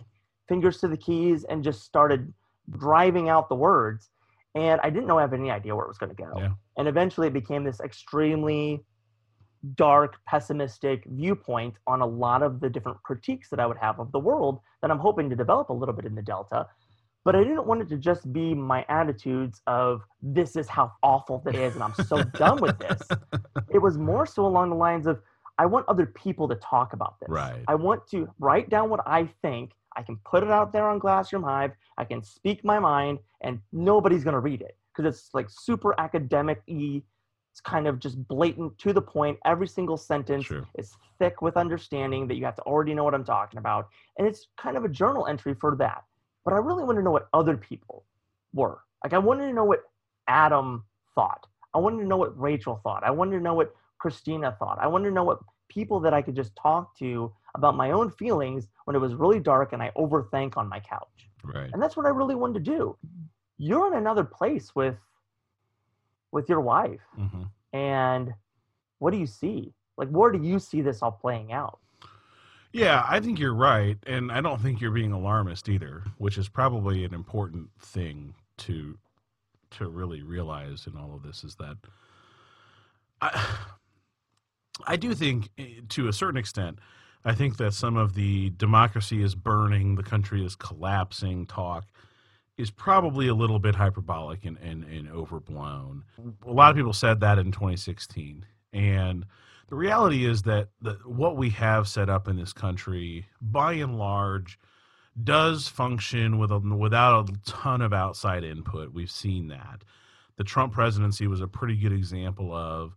fingers 0.48 0.79
to 0.79 0.88
the 0.88 0.98
keys 0.98 1.43
and 1.43 1.63
just 1.63 1.82
started 1.84 2.34
driving 2.70 3.29
out 3.29 3.50
the 3.50 3.55
words. 3.55 4.10
And 4.55 4.79
I 4.84 4.89
didn't 4.89 5.08
know 5.08 5.17
I 5.17 5.22
have 5.22 5.34
any 5.34 5.50
idea 5.50 5.75
where 5.75 5.86
it 5.86 5.88
was 5.88 5.98
going 5.98 6.15
to 6.15 6.22
go. 6.22 6.32
Yeah. 6.38 6.50
And 6.77 6.88
eventually 6.88 7.27
it 7.27 7.34
became 7.34 7.63
this 7.63 7.79
extremely 7.79 8.86
dark, 9.75 10.17
pessimistic 10.27 11.05
viewpoint 11.05 11.75
on 11.88 12.01
a 12.01 12.05
lot 12.05 12.43
of 12.43 12.60
the 12.60 12.70
different 12.70 13.01
critiques 13.03 13.50
that 13.50 13.60
I 13.60 13.65
would 13.65 13.77
have 13.77 14.00
of 14.00 14.12
the 14.12 14.20
world 14.20 14.60
that 14.82 14.91
I'm 14.91 15.00
hoping 15.00 15.29
to 15.29 15.36
develop 15.36 15.70
a 15.70 15.74
little 15.74 15.96
bit 15.96 16.05
in 16.05 16.15
the 16.15 16.22
Delta 16.22 16.67
but 17.25 17.36
I 17.36 17.43
didn't 17.43 17.65
want 17.65 17.82
it 17.82 17.89
to 17.89 17.98
just 17.98 18.32
be 18.34 18.53
my 18.53 18.86
attitudes 18.89 19.62
of 19.67 20.01
this 20.22 20.55
is 20.55 20.67
how 20.67 20.91
awful 21.01 21.41
that 21.46 21.55
is 21.55 21.75
and 21.75 21.84
I'm 21.84 21.93
so 22.05 22.24
done 22.38 22.62
with 22.62 22.77
this. 22.79 23.01
It 23.74 23.79
was 23.79 23.98
more 23.98 24.25
so 24.25 24.46
along 24.46 24.70
the 24.70 24.75
lines 24.75 25.08
of 25.08 25.22
I 25.58 25.65
want 25.65 25.86
other 25.88 26.08
people 26.08 26.48
to 26.50 26.55
talk 26.55 26.93
about 26.93 27.20
this. 27.20 27.29
Right. 27.29 27.63
I 27.67 27.75
want 27.75 28.08
to 28.08 28.27
write 28.39 28.70
down 28.70 28.89
what 28.89 29.01
I 29.05 29.29
think. 29.41 29.72
I 29.95 30.03
can 30.03 30.17
put 30.25 30.43
it 30.43 30.51
out 30.51 30.73
there 30.73 30.88
on 30.88 31.00
Glassroom 31.00 31.43
Hive. 31.43 31.71
I 31.97 32.05
can 32.05 32.23
speak 32.23 32.63
my 32.63 32.79
mind 32.79 33.19
and 33.41 33.59
nobody's 33.71 34.23
going 34.23 34.33
to 34.33 34.39
read 34.39 34.62
it 34.62 34.77
because 34.95 35.13
it's 35.13 35.29
like 35.33 35.47
super 35.50 36.00
academic 36.00 36.62
y. 36.67 37.01
It's 37.51 37.62
kind 37.62 37.85
of 37.85 38.00
just 38.00 38.27
blatant 38.27 38.79
to 38.79 38.93
the 38.93 39.01
point. 39.01 39.38
Every 39.45 39.67
single 39.67 39.95
sentence 39.95 40.45
sure. 40.45 40.67
is 40.75 40.95
thick 41.19 41.43
with 41.43 41.55
understanding 41.55 42.27
that 42.27 42.35
you 42.35 42.45
have 42.45 42.55
to 42.55 42.63
already 42.63 42.95
know 42.95 43.03
what 43.03 43.13
I'm 43.13 43.23
talking 43.23 43.59
about. 43.59 43.89
And 44.17 44.27
it's 44.27 44.47
kind 44.57 44.75
of 44.75 44.85
a 44.85 44.89
journal 44.89 45.27
entry 45.27 45.53
for 45.53 45.75
that 45.75 46.03
but 46.43 46.53
I 46.53 46.57
really 46.57 46.83
want 46.83 46.97
to 46.97 47.03
know 47.03 47.12
what 47.12 47.27
other 47.33 47.57
people 47.57 48.05
were. 48.53 48.79
Like 49.03 49.13
I 49.13 49.17
wanted 49.17 49.47
to 49.47 49.53
know 49.53 49.63
what 49.63 49.83
Adam 50.27 50.83
thought. 51.15 51.47
I 51.73 51.79
wanted 51.79 52.01
to 52.01 52.07
know 52.07 52.17
what 52.17 52.39
Rachel 52.39 52.79
thought. 52.83 53.03
I 53.03 53.12
wanted 53.12 53.38
to 53.38 53.43
know 53.43 53.53
what 53.53 53.73
Christina 54.00 54.55
thought. 54.59 54.77
I 54.79 54.88
wanted 54.88 55.09
to 55.09 55.15
know 55.15 55.23
what 55.23 55.39
people 55.69 56.00
that 56.01 56.13
I 56.13 56.21
could 56.21 56.35
just 56.35 56.55
talk 56.55 56.97
to 57.00 57.31
about 57.55 57.75
my 57.75 57.91
own 57.91 58.10
feelings 58.10 58.67
when 58.86 58.95
it 58.95 59.00
was 59.00 59.13
really 59.13 59.39
dark 59.39 59.74
and 59.74 59.81
I 59.81 59.91
overthink 59.95 60.57
on 60.57 60.67
my 60.67 60.79
couch. 60.79 61.29
Right. 61.43 61.69
And 61.72 61.81
that's 61.81 61.95
what 61.95 62.05
I 62.05 62.10
really 62.10 62.36
wanted 62.36 62.65
to 62.65 62.72
do. 62.72 62.98
You're 63.57 63.88
in 63.88 63.93
another 63.93 64.24
place 64.24 64.74
with 64.75 64.98
with 66.31 66.50
your 66.50 66.62
wife. 66.62 67.01
Mm-hmm. 67.19 67.43
And 67.77 68.33
what 69.00 69.12
do 69.12 69.17
you 69.17 69.27
see? 69.27 69.74
Like 69.98 70.10
where 70.10 70.31
do 70.31 70.41
you 70.41 70.60
see 70.60 70.81
this 70.81 71.01
all 71.01 71.12
playing 71.12 71.51
out? 71.51 71.79
Yeah, 72.72 73.05
I 73.07 73.19
think 73.19 73.38
you're 73.38 73.53
right, 73.53 74.00
and 74.07 74.31
I 74.31 74.41
don't 74.41 74.60
think 74.60 74.81
you're 74.81 74.89
being 74.89 75.12
alarmist 75.12 75.69
either, 75.69 76.01
which 76.17 76.39
is 76.39 76.50
probably 76.50 77.05
an 77.05 77.13
important 77.13 77.69
thing 77.79 78.33
to 78.57 78.98
to 79.72 79.88
really 79.88 80.22
realize 80.24 80.88
in 80.88 80.98
all 80.98 81.15
of 81.15 81.24
this 81.24 81.43
is 81.43 81.55
that 81.55 81.77
I 83.22 83.57
I 84.88 84.95
do 84.95 85.13
think 85.13 85.50
eh, 85.60 85.81
to 85.89 86.07
a 86.07 86.13
certain 86.13 86.38
extent 86.38 86.79
I 87.25 87.34
think 87.34 87.58
that 87.58 87.74
some 87.74 87.96
of 87.96 88.15
the 88.15 88.50
democracy 88.51 89.24
is 89.24 89.36
burning, 89.36 89.96
the 89.96 90.03
country 90.03 90.46
is 90.46 90.56
collapsing 90.56 91.46
talk 91.46 91.86
is 92.58 92.70
probably 92.70 93.27
a 93.27 93.34
little 93.34 93.60
bit 93.60 93.75
hyperbolic 93.75 94.46
and, 94.46 94.58
and, 94.60 94.84
and 94.84 95.10
overblown. 95.10 96.03
A 96.46 96.51
lot 96.51 96.70
of 96.70 96.75
people 96.75 96.94
said 96.94 97.20
that 97.22 97.39
in 97.39 97.51
2016. 97.51 98.46
And 98.74 99.25
the 99.70 99.75
reality 99.75 100.25
is 100.25 100.44
that 100.44 100.70
the, 100.82 100.94
what 101.06 101.36
we 101.36 101.50
have 101.51 101.88
set 101.88 102.10
up 102.10 102.27
in 102.27 102.38
this 102.38 102.53
country, 102.53 103.25
by 103.42 103.74
and 103.74 103.98
large, 103.98 104.60
does 105.24 105.68
function 105.68 106.38
with 106.38 106.51
a, 106.51 106.60
without 106.60 107.30
a 107.30 107.34
ton 107.46 107.82
of 107.82 107.94
outside 107.94 108.44
input. 108.44 108.94
We've 108.94 109.12
seen 109.12 109.48
that. 109.48 109.84
The 110.38 110.44
Trump 110.44 110.74
presidency 110.74 111.27
was 111.27 111.42
a 111.42 111.48
pretty 111.48 111.75
good 111.75 111.94
example 111.94 112.53
of, 112.53 112.96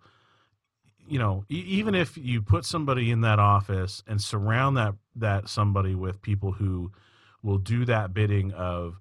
you 1.08 1.18
know, 1.18 1.44
even 1.48 1.94
if 1.94 2.16
you 2.16 2.42
put 2.42 2.64
somebody 2.64 3.10
in 3.10 3.20
that 3.22 3.38
office 3.38 4.02
and 4.06 4.20
surround 4.20 4.76
that 4.76 4.94
that 5.16 5.48
somebody 5.48 5.94
with 5.94 6.20
people 6.22 6.52
who 6.52 6.90
will 7.42 7.58
do 7.58 7.84
that 7.84 8.12
bidding 8.12 8.52
of 8.52 9.00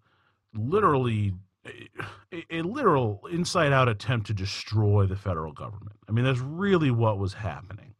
literally 0.53 1.33
a, 1.65 2.45
a 2.49 2.61
literal 2.61 3.21
inside 3.31 3.73
out 3.73 3.89
attempt 3.89 4.27
to 4.27 4.33
destroy 4.33 5.05
the 5.05 5.15
federal 5.15 5.51
government. 5.51 5.97
I 6.07 6.11
mean, 6.11 6.25
that's 6.25 6.39
really 6.39 6.91
what 6.91 7.17
was 7.17 7.33
happening. 7.33 7.95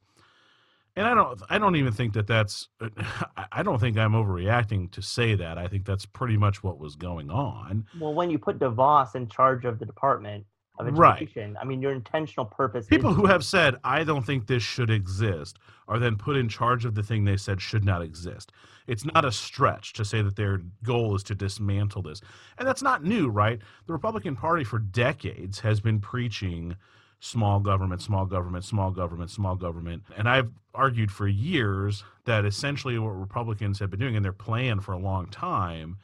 And 0.97 1.05
I 1.05 1.13
don't, 1.13 1.41
I 1.49 1.57
don't 1.57 1.75
even 1.75 1.91
think 1.91 2.13
that 2.13 2.27
that's, 2.27 2.69
uh, 2.79 2.89
I 3.51 3.63
don't 3.63 3.79
think 3.79 3.97
I'm 3.97 4.13
overreacting 4.13 4.91
to 4.91 5.01
say 5.01 5.35
that. 5.35 5.57
I 5.57 5.67
think 5.67 5.85
that's 5.85 6.05
pretty 6.05 6.37
much 6.37 6.63
what 6.63 6.79
was 6.79 6.95
going 6.95 7.29
on. 7.29 7.85
Well, 7.99 8.13
when 8.13 8.29
you 8.29 8.39
put 8.39 8.59
DeVos 8.59 9.15
in 9.15 9.27
charge 9.27 9.65
of 9.65 9.79
the 9.79 9.85
department 9.85 10.45
of 10.77 10.87
education, 10.87 11.53
right. 11.53 11.61
I 11.61 11.65
mean, 11.65 11.81
your 11.81 11.91
intentional 11.91 12.45
purpose. 12.45 12.87
People 12.87 13.13
who 13.13 13.25
have 13.25 13.45
said, 13.45 13.75
I 13.83 14.03
don't 14.03 14.25
think 14.25 14.47
this 14.47 14.63
should 14.63 14.89
exist, 14.89 15.57
are 15.87 15.99
then 15.99 16.15
put 16.15 16.35
in 16.35 16.49
charge 16.49 16.85
of 16.85 16.95
the 16.95 17.03
thing 17.03 17.25
they 17.25 17.37
said 17.37 17.61
should 17.61 17.85
not 17.85 18.01
exist 18.01 18.51
it's 18.87 19.05
not 19.05 19.25
a 19.25 19.31
stretch 19.31 19.93
to 19.93 20.05
say 20.05 20.21
that 20.21 20.35
their 20.35 20.61
goal 20.83 21.15
is 21.15 21.23
to 21.23 21.35
dismantle 21.35 22.03
this. 22.03 22.21
And 22.57 22.67
that's 22.67 22.81
not 22.81 23.03
new, 23.03 23.29
right? 23.29 23.59
The 23.87 23.93
Republican 23.93 24.35
Party 24.35 24.63
for 24.63 24.79
decades 24.79 25.59
has 25.61 25.79
been 25.79 25.99
preaching 25.99 26.75
small 27.19 27.59
government, 27.59 28.01
small 28.01 28.25
government, 28.25 28.63
small 28.63 28.91
government, 28.91 29.31
small 29.31 29.55
government. 29.55 30.03
And 30.15 30.29
I've 30.29 30.51
argued 30.73 31.11
for 31.11 31.27
years 31.27 32.03
that 32.25 32.45
essentially 32.45 32.99
what 32.99 33.09
Republicans 33.09 33.79
have 33.79 33.89
been 33.89 33.99
doing, 33.99 34.15
and 34.15 34.25
their 34.25 34.33
plan 34.33 34.79
for 34.79 34.93
a 34.93 34.99
long 34.99 35.27
time, 35.27 35.97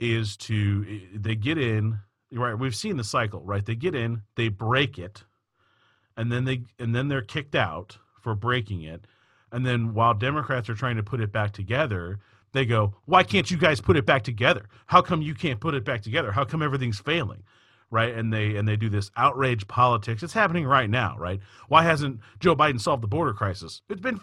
is 0.00 0.36
to 0.36 0.84
eh, 0.88 1.06
they 1.14 1.36
get 1.36 1.58
in 1.58 2.00
right 2.32 2.58
we've 2.58 2.74
seen 2.74 2.96
the 2.96 3.04
cycle 3.04 3.42
right 3.44 3.66
they 3.66 3.74
get 3.74 3.94
in 3.94 4.22
they 4.36 4.48
break 4.48 4.98
it 4.98 5.24
and 6.16 6.30
then 6.32 6.44
they 6.44 6.62
and 6.78 6.94
then 6.94 7.08
they're 7.08 7.22
kicked 7.22 7.54
out 7.54 7.98
for 8.20 8.34
breaking 8.34 8.82
it 8.82 9.06
and 9.52 9.66
then 9.66 9.92
while 9.92 10.14
Democrats 10.14 10.70
are 10.70 10.74
trying 10.74 10.96
to 10.96 11.02
put 11.02 11.20
it 11.20 11.30
back 11.30 11.52
together, 11.52 12.18
they 12.52 12.64
go, 12.64 12.94
"Why 13.04 13.22
can't 13.22 13.50
you 13.50 13.58
guys 13.58 13.80
put 13.80 13.96
it 13.96 14.06
back 14.06 14.22
together? 14.24 14.66
How 14.86 15.02
come 15.02 15.22
you 15.22 15.34
can't 15.34 15.60
put 15.60 15.74
it 15.74 15.84
back 15.84 16.00
together? 16.00 16.32
How 16.32 16.44
come 16.44 16.62
everything's 16.62 16.98
failing?" 16.98 17.42
Right? 17.90 18.14
And 18.14 18.32
they 18.32 18.56
and 18.56 18.66
they 18.66 18.76
do 18.76 18.88
this 18.88 19.10
outrage 19.16 19.68
politics. 19.68 20.22
It's 20.22 20.32
happening 20.32 20.66
right 20.66 20.88
now, 20.88 21.16
right? 21.18 21.40
Why 21.68 21.82
hasn't 21.82 22.20
Joe 22.40 22.56
Biden 22.56 22.80
solved 22.80 23.02
the 23.02 23.08
border 23.08 23.34
crisis? 23.34 23.82
It's 23.90 24.00
been 24.00 24.20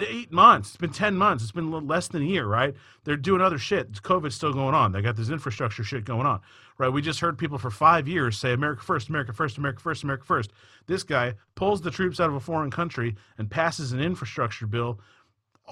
eight 0.00 0.32
months. 0.32 0.70
It's 0.70 0.76
been 0.76 0.92
ten 0.92 1.16
months. 1.16 1.42
It's 1.42 1.52
been 1.52 1.70
less 1.86 2.08
than 2.08 2.22
a 2.22 2.26
year, 2.26 2.46
right? 2.46 2.74
They're 3.04 3.16
doing 3.16 3.40
other 3.40 3.58
shit. 3.58 3.92
COVID's 4.02 4.34
still 4.34 4.52
going 4.52 4.74
on. 4.74 4.92
They 4.92 5.02
got 5.02 5.16
this 5.16 5.30
infrastructure 5.30 5.84
shit 5.84 6.04
going 6.04 6.26
on, 6.26 6.40
right? 6.78 6.88
We 6.88 7.02
just 7.02 7.20
heard 7.20 7.38
people 7.38 7.58
for 7.58 7.70
five 7.70 8.08
years 8.08 8.38
say 8.38 8.52
America 8.52 8.82
first, 8.82 9.08
America 9.08 9.32
first, 9.32 9.58
America 9.58 9.80
first, 9.80 10.02
America 10.02 10.24
first. 10.24 10.52
This 10.86 11.02
guy 11.02 11.34
pulls 11.54 11.82
the 11.82 11.90
troops 11.90 12.20
out 12.20 12.28
of 12.28 12.34
a 12.34 12.40
foreign 12.40 12.70
country 12.70 13.16
and 13.38 13.50
passes 13.50 13.92
an 13.92 14.00
infrastructure 14.00 14.66
bill 14.66 15.00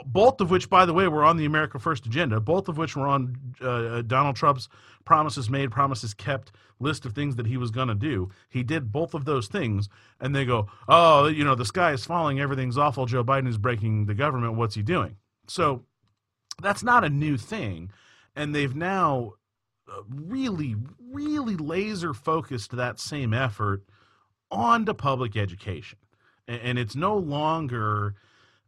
both 0.07 0.41
of 0.41 0.51
which, 0.51 0.71
by 0.71 0.87
the 0.87 0.95
way, 0.95 1.09
were 1.09 1.25
on 1.25 1.37
the 1.37 1.45
America 1.45 1.79
First 1.79 2.07
agenda, 2.07 2.41
both 2.41 2.69
of 2.69 2.79
which 2.79 2.97
were 2.97 3.07
on 3.07 3.37
uh, 3.61 3.69
uh 3.69 4.03
Donald 4.03 4.37
Trump's 4.37 4.69
promises 5.05 5.51
made, 5.51 5.71
promises 5.71 6.15
kept 6.15 6.53
list 6.79 7.05
of 7.05 7.13
things 7.13 7.37
that 7.37 7.47
he 7.47 7.57
was 7.57 7.71
going 7.71 7.89
to 7.89 7.95
do. 7.95 8.31
He 8.49 8.63
did 8.63 8.93
both 8.93 9.15
of 9.15 9.25
those 9.25 9.49
things, 9.49 9.89
and 10.21 10.35
they 10.35 10.45
go, 10.45 10.69
oh, 10.89 11.27
you 11.27 11.45
know, 11.45 11.55
the 11.55 11.65
sky 11.65 11.93
is 11.93 12.05
falling, 12.05 12.41
everything's 12.41 12.79
awful, 12.79 13.07
Joe 13.07 13.25
Biden 13.25 13.49
is 13.49 13.59
breaking 13.59 14.07
the 14.07 14.15
government, 14.15 14.55
what's 14.55 14.75
he 14.75 14.83
doing? 14.83 15.17
So 15.47 15.85
that's 16.63 16.83
not 16.83 17.05
a 17.05 17.11
new 17.11 17.37
thing. 17.37 17.91
And 18.37 18.55
they've 18.55 18.75
now 18.75 19.35
uh, 19.91 20.03
really, 20.09 20.77
really 21.13 21.57
laser 21.57 22.15
focused 22.15 22.73
that 22.73 23.01
same 23.01 23.35
effort 23.35 23.83
onto 24.51 24.95
public 24.95 25.37
education. 25.37 25.99
And 26.47 26.79
it's 26.79 26.97
no 26.97 27.17
longer 27.17 28.15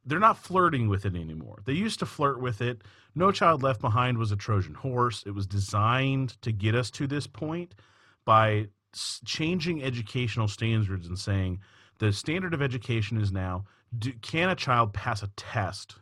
they're 0.05 0.19
not 0.19 0.39
flirting 0.39 0.89
with 0.89 1.07
it 1.07 1.15
anymore. 1.15 1.61
They 1.65 1.75
used 1.75 1.99
to 2.01 2.07
flirt 2.07 2.41
with 2.41 2.61
it. 2.61 2.83
No 3.15 3.31
Child 3.31 3.63
Left 3.63 3.81
Behind 3.81 4.19
was 4.19 4.33
a 4.33 4.37
Trojan 4.37 4.75
horse. 4.75 5.23
It 5.27 5.33
was 5.33 5.47
designed 5.47 6.41
to 6.43 6.53
get 6.53 6.75
us 6.75 6.91
to 6.93 7.07
this 7.07 7.27
point 7.27 7.75
by 8.25 8.69
changing 9.25 9.83
educational 9.83 10.49
standards 10.49 11.07
and 11.07 11.19
saying 11.19 11.61
the 11.99 12.13
standard 12.13 12.53
of 12.53 12.63
education 12.63 13.21
is 13.21 13.33
now 13.33 13.65
do, 13.99 14.13
can 14.23 14.49
a 14.49 14.55
child 14.55 14.93
pass 14.93 15.23
a 15.23 15.29
test 15.37 15.97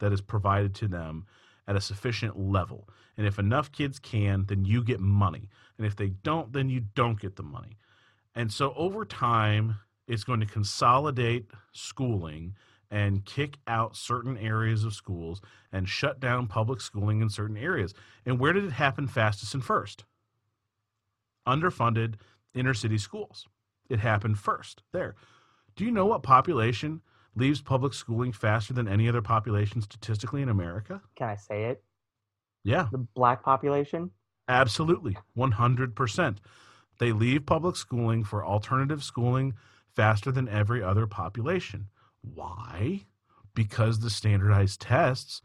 that 0.00 0.12
is 0.12 0.20
provided 0.20 0.74
to 0.74 0.88
them 0.88 1.26
at 1.66 1.76
a 1.76 1.80
sufficient 1.80 2.38
level? 2.38 2.88
And 3.16 3.26
if 3.26 3.38
enough 3.38 3.72
kids 3.72 3.98
can, 3.98 4.44
then 4.46 4.64
you 4.64 4.82
get 4.82 5.00
money. 5.00 5.48
And 5.78 5.86
if 5.86 5.96
they 5.96 6.08
don't, 6.08 6.52
then 6.52 6.68
you 6.68 6.80
don't 6.94 7.20
get 7.20 7.36
the 7.36 7.42
money. 7.42 7.78
And 8.34 8.52
so 8.52 8.74
over 8.76 9.04
time, 9.04 9.78
it's 10.06 10.24
going 10.24 10.40
to 10.40 10.46
consolidate 10.46 11.46
schooling 11.72 12.54
and 12.90 13.24
kick 13.24 13.58
out 13.66 13.96
certain 13.96 14.36
areas 14.38 14.84
of 14.84 14.94
schools 14.94 15.40
and 15.72 15.88
shut 15.88 16.20
down 16.20 16.46
public 16.46 16.80
schooling 16.80 17.20
in 17.20 17.28
certain 17.28 17.56
areas. 17.56 17.94
And 18.24 18.38
where 18.38 18.52
did 18.52 18.64
it 18.64 18.72
happen 18.72 19.06
fastest 19.06 19.54
and 19.54 19.64
first? 19.64 20.04
Underfunded 21.46 22.14
inner 22.54 22.74
city 22.74 22.98
schools. 22.98 23.46
It 23.88 24.00
happened 24.00 24.38
first 24.38 24.82
there. 24.92 25.14
Do 25.76 25.84
you 25.84 25.90
know 25.90 26.06
what 26.06 26.22
population 26.22 27.02
leaves 27.34 27.60
public 27.60 27.92
schooling 27.92 28.32
faster 28.32 28.72
than 28.72 28.88
any 28.88 29.08
other 29.08 29.22
population 29.22 29.82
statistically 29.82 30.42
in 30.42 30.48
America? 30.48 31.02
Can 31.16 31.28
I 31.28 31.36
say 31.36 31.64
it? 31.64 31.82
Yeah. 32.64 32.88
The 32.90 33.06
black 33.14 33.42
population? 33.44 34.10
Absolutely. 34.48 35.16
100%. 35.36 36.38
They 36.98 37.12
leave 37.12 37.46
public 37.46 37.76
schooling 37.76 38.24
for 38.24 38.44
alternative 38.44 39.04
schooling 39.04 39.54
faster 39.94 40.32
than 40.32 40.48
every 40.48 40.82
other 40.82 41.06
population. 41.06 41.88
Why? 42.34 43.06
Because 43.54 44.00
the 44.00 44.10
standardized 44.10 44.80
tests 44.80 45.42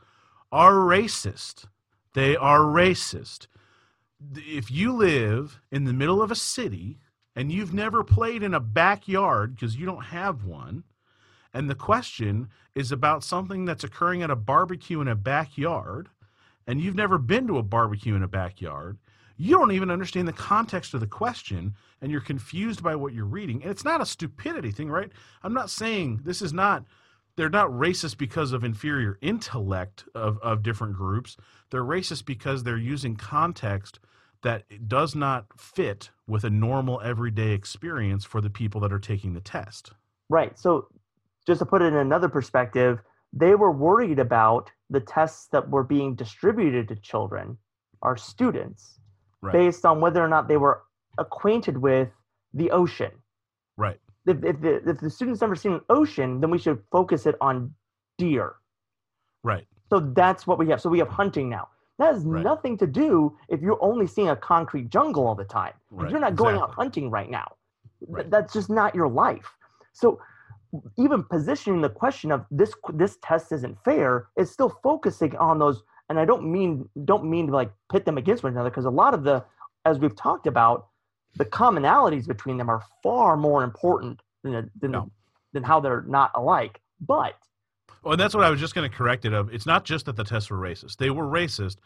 are 0.51 0.73
racist. 0.73 1.65
They 2.13 2.35
are 2.35 2.59
racist. 2.59 3.47
If 4.35 4.69
you 4.69 4.91
live 4.93 5.61
in 5.71 5.85
the 5.85 5.93
middle 5.93 6.21
of 6.21 6.31
a 6.31 6.35
city 6.35 6.99
and 7.35 7.51
you've 7.51 7.73
never 7.73 8.03
played 8.03 8.43
in 8.43 8.53
a 8.53 8.59
backyard 8.59 9.55
because 9.55 9.77
you 9.77 9.85
don't 9.85 10.05
have 10.05 10.43
one, 10.43 10.83
and 11.53 11.69
the 11.69 11.75
question 11.75 12.49
is 12.75 12.91
about 12.91 13.23
something 13.23 13.65
that's 13.65 13.83
occurring 13.83 14.21
at 14.21 14.31
a 14.31 14.35
barbecue 14.35 15.01
in 15.01 15.07
a 15.07 15.15
backyard, 15.15 16.09
and 16.67 16.81
you've 16.81 16.95
never 16.95 17.17
been 17.17 17.47
to 17.47 17.57
a 17.57 17.63
barbecue 17.63 18.15
in 18.15 18.23
a 18.23 18.27
backyard, 18.27 18.97
you 19.41 19.57
don't 19.57 19.71
even 19.71 19.89
understand 19.89 20.27
the 20.27 20.33
context 20.33 20.93
of 20.93 20.99
the 20.99 21.07
question 21.07 21.73
and 21.99 22.11
you're 22.11 22.21
confused 22.21 22.83
by 22.83 22.95
what 22.95 23.13
you're 23.13 23.25
reading. 23.25 23.63
And 23.63 23.71
it's 23.71 23.83
not 23.83 23.99
a 23.99 24.05
stupidity 24.05 24.71
thing, 24.71 24.89
right? 24.89 25.11
I'm 25.41 25.53
not 25.53 25.71
saying 25.71 26.21
this 26.23 26.43
is 26.43 26.53
not 26.53 26.85
they're 27.37 27.49
not 27.49 27.69
racist 27.69 28.17
because 28.17 28.51
of 28.51 28.63
inferior 28.63 29.17
intellect 29.21 30.03
of, 30.13 30.37
of 30.39 30.61
different 30.61 30.95
groups. 30.95 31.37
They're 31.71 31.83
racist 31.83 32.25
because 32.25 32.61
they're 32.61 32.77
using 32.77 33.15
context 33.15 33.99
that 34.43 34.63
does 34.87 35.15
not 35.15 35.45
fit 35.57 36.11
with 36.27 36.43
a 36.43 36.49
normal 36.49 37.01
everyday 37.01 37.51
experience 37.51 38.25
for 38.25 38.41
the 38.41 38.49
people 38.49 38.81
that 38.81 38.93
are 38.93 38.99
taking 38.99 39.33
the 39.33 39.41
test. 39.41 39.91
Right. 40.29 40.59
So 40.59 40.87
just 41.47 41.59
to 41.59 41.65
put 41.65 41.81
it 41.81 41.85
in 41.85 41.95
another 41.95 42.29
perspective, 42.29 42.99
they 43.33 43.55
were 43.55 43.71
worried 43.71 44.19
about 44.19 44.69
the 44.89 44.99
tests 44.99 45.47
that 45.47 45.69
were 45.69 45.83
being 45.83 46.15
distributed 46.15 46.89
to 46.89 46.95
children, 46.97 47.57
our 48.01 48.17
students, 48.17 48.99
right. 49.41 49.53
based 49.53 49.85
on 49.85 50.01
whether 50.01 50.23
or 50.23 50.27
not 50.27 50.47
they 50.47 50.57
were 50.57 50.83
acquainted 51.17 51.77
with 51.77 52.09
the 52.53 52.71
ocean. 52.71 53.11
Right. 53.77 53.99
If, 54.27 54.43
if, 54.43 54.61
the, 54.61 54.89
if 54.89 54.99
the 54.99 55.09
student's 55.09 55.41
never 55.41 55.55
seen 55.55 55.73
an 55.73 55.81
ocean, 55.89 56.41
then 56.41 56.51
we 56.51 56.57
should 56.57 56.81
focus 56.91 57.25
it 57.25 57.35
on 57.41 57.73
deer. 58.17 58.55
Right. 59.43 59.65
So 59.89 59.99
that's 59.99 60.45
what 60.45 60.57
we 60.57 60.69
have. 60.69 60.81
So 60.81 60.89
we 60.89 60.99
have 60.99 61.09
hunting 61.09 61.49
now. 61.49 61.69
That 61.97 62.13
has 62.13 62.23
right. 62.23 62.43
nothing 62.43 62.77
to 62.77 62.87
do 62.87 63.35
if 63.49 63.61
you're 63.61 63.83
only 63.83 64.07
seeing 64.07 64.29
a 64.29 64.35
concrete 64.35 64.89
jungle 64.89 65.27
all 65.27 65.35
the 65.35 65.43
time. 65.43 65.73
Right. 65.89 66.09
You're 66.09 66.19
not 66.19 66.35
going 66.35 66.55
exactly. 66.55 66.71
out 66.71 66.75
hunting 66.75 67.09
right 67.09 67.29
now. 67.29 67.51
Right. 68.07 68.29
That's 68.29 68.53
just 68.53 68.69
not 68.69 68.95
your 68.95 69.07
life. 69.07 69.55
So 69.93 70.19
even 70.97 71.23
positioning 71.23 71.81
the 71.81 71.89
question 71.89 72.31
of 72.31 72.45
this 72.49 72.73
this 72.93 73.17
test 73.21 73.51
isn't 73.51 73.77
fair 73.83 74.27
is 74.37 74.49
still 74.49 74.79
focusing 74.81 75.35
on 75.35 75.59
those 75.59 75.83
and 76.11 76.19
i 76.19 76.25
don't 76.25 76.43
mean 76.43 76.87
don't 77.05 77.23
mean 77.23 77.47
to 77.47 77.53
like 77.53 77.71
pit 77.91 78.05
them 78.05 78.17
against 78.17 78.43
one 78.43 78.53
another 78.53 78.69
because 78.69 78.85
a 78.85 78.89
lot 78.89 79.13
of 79.15 79.23
the 79.23 79.43
as 79.85 79.97
we've 79.97 80.15
talked 80.15 80.45
about 80.45 80.87
the 81.37 81.45
commonalities 81.45 82.27
between 82.27 82.57
them 82.57 82.69
are 82.69 82.83
far 83.01 83.35
more 83.37 83.63
important 83.63 84.21
than 84.43 84.69
than, 84.79 84.91
No. 84.91 85.09
than 85.53 85.63
how 85.63 85.79
they're 85.79 86.03
not 86.03 86.31
alike 86.35 86.79
but 86.99 87.35
Well, 88.03 88.13
and 88.13 88.19
that's 88.21 88.35
what 88.35 88.43
I 88.43 88.49
was 88.51 88.59
just 88.59 88.75
going 88.75 88.89
to 88.89 88.95
correct 88.95 89.25
it 89.25 89.33
of. 89.33 89.53
It's 89.53 89.65
not 89.65 89.85
just 89.85 90.05
that 90.07 90.15
the 90.15 90.23
tests 90.23 90.49
were 90.51 90.57
racist. 90.57 90.97
They 90.97 91.09
were 91.11 91.25
racist, 91.25 91.77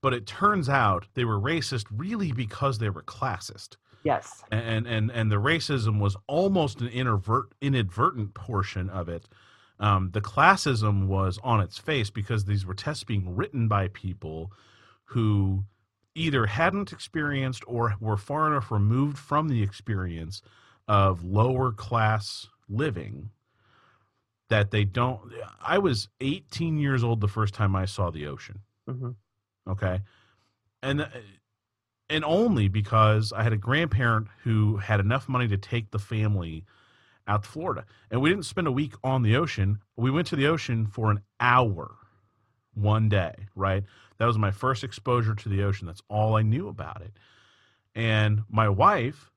but 0.00 0.12
it 0.14 0.24
turns 0.26 0.68
out 0.68 1.06
they 1.14 1.24
were 1.24 1.40
racist 1.40 1.86
really 1.90 2.32
because 2.32 2.78
they 2.78 2.90
were 2.90 3.02
classist. 3.02 3.76
yes 4.04 4.42
And 4.50 4.86
and 4.86 5.10
and 5.18 5.30
the 5.30 5.40
racism 5.52 6.00
was 6.00 6.16
almost 6.26 6.80
an 6.80 6.88
inadvertent 7.60 8.34
portion 8.34 8.88
of 8.90 9.08
it. 9.08 9.28
Um, 9.80 10.10
the 10.12 10.20
classism 10.20 11.06
was 11.06 11.38
on 11.42 11.60
its 11.60 11.78
face 11.78 12.10
because 12.10 12.44
these 12.44 12.64
were 12.64 12.74
tests 12.74 13.04
being 13.04 13.34
written 13.34 13.66
by 13.68 13.88
people 13.88 14.52
who 15.04 15.64
either 16.14 16.46
hadn't 16.46 16.92
experienced 16.92 17.64
or 17.66 17.94
were 18.00 18.16
far 18.16 18.46
enough 18.46 18.70
removed 18.70 19.18
from 19.18 19.48
the 19.48 19.62
experience 19.62 20.42
of 20.86 21.24
lower 21.24 21.72
class 21.72 22.46
living 22.68 23.30
that 24.48 24.70
they 24.70 24.84
don't 24.84 25.32
i 25.60 25.78
was 25.78 26.08
18 26.20 26.78
years 26.78 27.02
old 27.02 27.20
the 27.20 27.28
first 27.28 27.52
time 27.54 27.74
i 27.74 27.84
saw 27.84 28.10
the 28.10 28.26
ocean. 28.26 28.60
Hmm 28.88 29.10
okay? 29.68 30.00
And 30.82 31.02
uh, 31.02 31.08
and 32.10 32.24
only 32.24 32.68
because 32.68 33.32
i 33.32 33.42
had 33.42 33.52
a 33.52 33.56
grandparent 33.56 34.28
who 34.42 34.76
had 34.76 35.00
enough 35.00 35.28
money 35.28 35.48
to 35.48 35.56
take 35.56 35.90
the 35.90 35.98
family 35.98 36.64
out 37.26 37.42
to 37.42 37.48
florida. 37.48 37.84
And 38.10 38.20
we 38.20 38.30
didn't 38.30 38.44
spend 38.44 38.66
a 38.66 38.72
week 38.72 38.94
on 39.02 39.22
the 39.22 39.36
ocean. 39.36 39.78
We 39.96 40.10
went 40.10 40.26
to 40.28 40.36
the 40.36 40.46
ocean 40.46 40.86
for 40.86 41.10
an 41.10 41.20
hour 41.40 41.94
one 42.74 43.08
day 43.08 43.34
right? 43.54 43.84
That 44.18 44.26
was 44.26 44.38
my 44.38 44.50
first 44.50 44.84
exposure 44.84 45.34
to 45.34 45.48
the 45.48 45.62
ocean. 45.62 45.86
That's 45.86 46.02
all 46.08 46.36
i 46.36 46.42
knew 46.42 46.68
about 46.68 47.02
it. 47.02 47.12
And 47.94 48.42
my 48.48 48.68
wife 48.68 49.30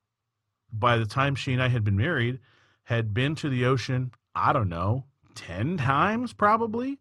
by 0.72 0.98
the 0.98 1.06
time 1.06 1.36
she 1.36 1.54
and 1.54 1.64
i 1.64 1.70
had 1.70 1.84
been 1.84 1.96
married 1.98 2.40
had 2.84 3.14
been 3.14 3.36
to 3.36 3.50
the 3.50 3.66
ocean 3.66 4.12
i 4.36 4.52
don't 4.52 4.68
know 4.68 5.06
10 5.38 5.78
times 5.78 6.34
probably 6.34 6.98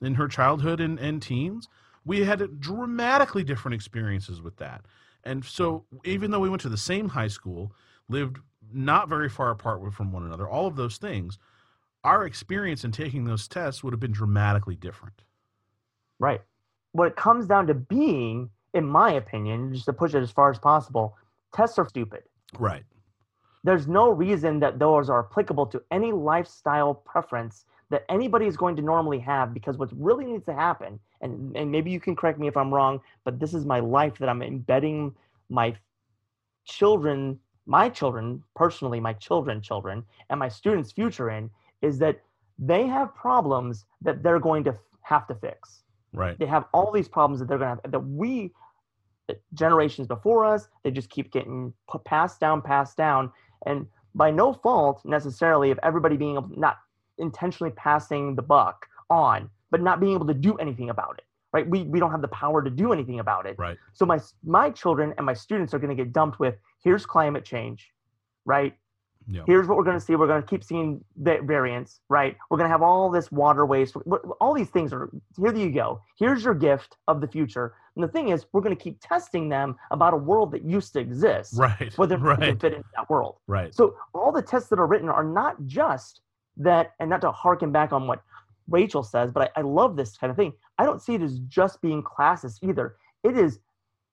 in 0.00 0.14
her 0.14 0.26
childhood 0.26 0.80
and, 0.80 0.98
and 0.98 1.22
teens. 1.22 1.68
We 2.04 2.24
had 2.24 2.60
dramatically 2.60 3.44
different 3.44 3.74
experiences 3.74 4.42
with 4.42 4.56
that. 4.56 4.84
And 5.22 5.44
so, 5.44 5.84
even 6.04 6.30
though 6.30 6.40
we 6.40 6.50
went 6.50 6.62
to 6.62 6.68
the 6.68 6.76
same 6.76 7.08
high 7.08 7.28
school, 7.28 7.72
lived 8.08 8.38
not 8.74 9.08
very 9.08 9.28
far 9.28 9.50
apart 9.50 9.80
from 9.92 10.12
one 10.12 10.24
another, 10.24 10.48
all 10.48 10.66
of 10.66 10.76
those 10.76 10.96
things, 10.96 11.38
our 12.02 12.26
experience 12.26 12.84
in 12.84 12.92
taking 12.92 13.24
those 13.24 13.48
tests 13.48 13.82
would 13.82 13.92
have 13.92 14.00
been 14.00 14.12
dramatically 14.12 14.76
different. 14.76 15.22
Right. 16.18 16.42
What 16.92 17.08
it 17.08 17.16
comes 17.16 17.46
down 17.46 17.66
to 17.68 17.74
being, 17.74 18.50
in 18.74 18.84
my 18.84 19.12
opinion, 19.12 19.72
just 19.72 19.86
to 19.86 19.92
push 19.92 20.14
it 20.14 20.22
as 20.22 20.30
far 20.30 20.50
as 20.50 20.58
possible, 20.58 21.16
tests 21.54 21.78
are 21.78 21.88
stupid. 21.88 22.22
Right. 22.58 22.84
There's 23.64 23.88
no 23.88 24.10
reason 24.10 24.60
that 24.60 24.78
those 24.78 25.08
are 25.08 25.24
applicable 25.24 25.66
to 25.66 25.82
any 25.90 26.12
lifestyle 26.12 26.94
preference 26.94 27.64
that 27.90 28.04
anybody 28.08 28.46
is 28.46 28.56
going 28.56 28.76
to 28.76 28.82
normally 28.82 29.18
have 29.20 29.54
because 29.54 29.78
what 29.78 29.90
really 29.96 30.24
needs 30.24 30.44
to 30.44 30.54
happen, 30.54 30.98
and, 31.20 31.56
and 31.56 31.70
maybe 31.70 31.90
you 31.90 32.00
can 32.00 32.14
correct 32.14 32.38
me 32.38 32.48
if 32.48 32.56
I'm 32.56 32.72
wrong, 32.72 33.00
but 33.24 33.38
this 33.40 33.54
is 33.54 33.64
my 33.64 33.80
life 33.80 34.18
that 34.18 34.28
I'm 34.28 34.42
embedding 34.42 35.14
my 35.48 35.74
children, 36.64 37.38
my 37.66 37.88
children, 37.88 38.42
personally, 38.54 39.00
my 39.00 39.12
children, 39.14 39.60
children, 39.60 40.04
and 40.30 40.38
my 40.38 40.48
students' 40.48 40.92
future 40.92 41.30
in, 41.30 41.50
is 41.82 41.98
that 41.98 42.20
they 42.58 42.86
have 42.86 43.14
problems 43.14 43.86
that 44.02 44.22
they're 44.22 44.40
going 44.40 44.64
to 44.64 44.76
have 45.02 45.26
to 45.26 45.34
fix. 45.34 45.80
Right. 46.12 46.38
they 46.38 46.46
have 46.46 46.66
all 46.72 46.92
these 46.92 47.08
problems 47.08 47.40
that 47.40 47.48
they're 47.48 47.58
going 47.58 47.76
to 47.76 47.82
have 47.82 47.90
that 47.90 47.98
we 47.98 48.52
that 49.26 49.40
generations 49.54 50.06
before 50.06 50.44
us 50.44 50.68
they 50.84 50.92
just 50.92 51.10
keep 51.10 51.32
getting 51.32 51.72
passed 52.04 52.38
down 52.38 52.62
passed 52.62 52.96
down. 52.96 53.32
And 53.66 53.86
by 54.14 54.30
no 54.30 54.52
fault 54.52 55.02
necessarily 55.04 55.72
of 55.72 55.80
everybody 55.82 56.16
being 56.16 56.36
able 56.36 56.50
not 56.56 56.78
intentionally 57.18 57.72
passing 57.72 58.36
the 58.36 58.42
buck 58.42 58.86
on 59.10 59.50
but 59.70 59.82
not 59.82 59.98
being 59.98 60.14
able 60.14 60.26
to 60.26 60.34
do 60.34 60.54
anything 60.56 60.90
about 60.90 61.16
it 61.18 61.23
right 61.54 61.66
we, 61.70 61.84
we 61.84 62.00
don't 62.00 62.10
have 62.10 62.20
the 62.20 62.28
power 62.28 62.60
to 62.62 62.68
do 62.68 62.92
anything 62.92 63.20
about 63.20 63.46
it 63.46 63.56
Right. 63.58 63.78
so 63.94 64.04
my 64.04 64.18
my 64.44 64.68
children 64.70 65.14
and 65.16 65.24
my 65.24 65.32
students 65.32 65.72
are 65.72 65.78
going 65.78 65.96
to 65.96 66.00
get 66.04 66.12
dumped 66.12 66.38
with 66.38 66.56
here's 66.82 67.06
climate 67.06 67.44
change 67.44 67.92
right 68.44 68.74
Yeah. 69.26 69.44
here's 69.46 69.66
what 69.68 69.78
we're 69.78 69.84
going 69.84 69.98
to 69.98 70.04
see 70.04 70.16
we're 70.16 70.26
going 70.26 70.42
to 70.42 70.46
keep 70.46 70.62
seeing 70.64 71.02
the 71.16 71.38
variants 71.42 72.00
right 72.10 72.36
we're 72.50 72.58
going 72.58 72.68
to 72.68 72.72
have 72.72 72.82
all 72.82 73.10
this 73.10 73.30
water 73.32 73.64
waste 73.64 73.94
all 74.40 74.52
these 74.52 74.68
things 74.68 74.92
are 74.92 75.08
here 75.38 75.54
you 75.56 75.70
go 75.70 76.00
here's 76.18 76.44
your 76.44 76.54
gift 76.54 76.96
of 77.08 77.20
the 77.22 77.28
future 77.28 77.74
and 77.94 78.02
the 78.04 78.08
thing 78.08 78.28
is 78.30 78.46
we're 78.52 78.60
going 78.60 78.76
to 78.76 78.82
keep 78.86 78.98
testing 79.00 79.48
them 79.48 79.76
about 79.92 80.12
a 80.12 80.16
world 80.30 80.50
that 80.50 80.62
used 80.64 80.92
to 80.94 80.98
exist 81.00 81.54
Right. 81.56 81.92
whether 81.96 82.16
they 82.18 82.24
Right. 82.26 82.60
fit 82.60 82.72
into 82.74 82.90
that 82.96 83.08
world 83.08 83.36
Right. 83.46 83.72
so 83.74 83.94
all 84.12 84.32
the 84.32 84.42
tests 84.42 84.68
that 84.70 84.78
are 84.80 84.86
written 84.86 85.08
are 85.08 85.24
not 85.24 85.64
just 85.66 86.20
that 86.56 86.92
and 87.00 87.08
not 87.10 87.20
to 87.20 87.30
harken 87.32 87.70
back 87.72 87.92
on 87.92 88.06
what 88.08 88.20
rachel 88.68 89.02
says 89.02 89.30
but 89.30 89.42
I, 89.56 89.60
I 89.60 89.62
love 89.62 89.94
this 89.96 90.16
kind 90.16 90.30
of 90.30 90.36
thing 90.36 90.52
i 90.78 90.84
don't 90.84 91.02
see 91.02 91.14
it 91.14 91.22
as 91.22 91.38
just 91.40 91.80
being 91.80 92.02
classes 92.02 92.58
either 92.62 92.96
it 93.22 93.36
is 93.36 93.58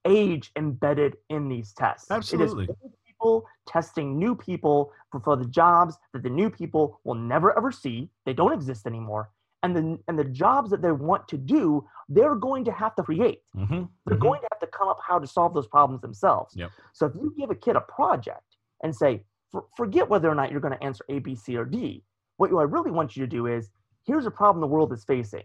age 0.05 0.51
embedded 0.55 1.17
in 1.29 1.47
these 1.47 1.73
tests 1.73 2.09
Absolutely. 2.09 2.65
it 2.65 2.69
is 2.71 2.75
old 2.81 2.93
people 3.05 3.45
testing 3.67 4.17
new 4.17 4.35
people 4.35 4.91
for, 5.11 5.19
for 5.19 5.35
the 5.35 5.45
jobs 5.45 5.97
that 6.13 6.23
the 6.23 6.29
new 6.29 6.49
people 6.49 6.99
will 7.03 7.15
never 7.15 7.55
ever 7.57 7.71
see 7.71 8.09
they 8.25 8.33
don't 8.33 8.53
exist 8.53 8.87
anymore 8.87 9.29
and 9.63 9.75
the 9.75 9.99
and 10.07 10.17
the 10.17 10.23
jobs 10.23 10.71
that 10.71 10.81
they 10.81 10.91
want 10.91 11.27
to 11.27 11.37
do 11.37 11.85
they're 12.09 12.35
going 12.35 12.65
to 12.65 12.71
have 12.71 12.95
to 12.95 13.03
create 13.03 13.41
Mm-hmm. 13.55 13.83
they're 14.05 14.17
going 14.17 14.41
to 14.41 14.47
have 14.51 14.59
to 14.59 14.67
come 14.75 14.87
up 14.87 14.99
how 15.07 15.19
to 15.19 15.27
solve 15.27 15.53
those 15.53 15.67
problems 15.67 16.01
themselves. 16.01 16.55
Yep. 16.55 16.71
So 16.93 17.05
if 17.05 17.13
you 17.15 17.33
give 17.37 17.51
a 17.51 17.55
kid 17.55 17.75
a 17.75 17.81
project 17.81 18.57
and 18.83 18.95
say, 18.95 19.23
for, 19.51 19.65
forget 19.77 20.09
whether 20.09 20.29
or 20.29 20.35
not 20.35 20.51
you're 20.51 20.61
going 20.61 20.73
to 20.73 20.83
answer 20.83 21.05
A, 21.09 21.19
B, 21.19 21.35
C, 21.35 21.55
or 21.57 21.65
D, 21.65 22.03
what 22.37 22.49
I 22.51 22.63
really 22.63 22.91
want 22.91 23.15
you 23.15 23.21
to 23.23 23.27
do 23.27 23.45
is, 23.47 23.69
here's 24.05 24.25
a 24.25 24.31
problem 24.31 24.61
the 24.61 24.67
world 24.67 24.91
is 24.93 25.03
facing. 25.03 25.43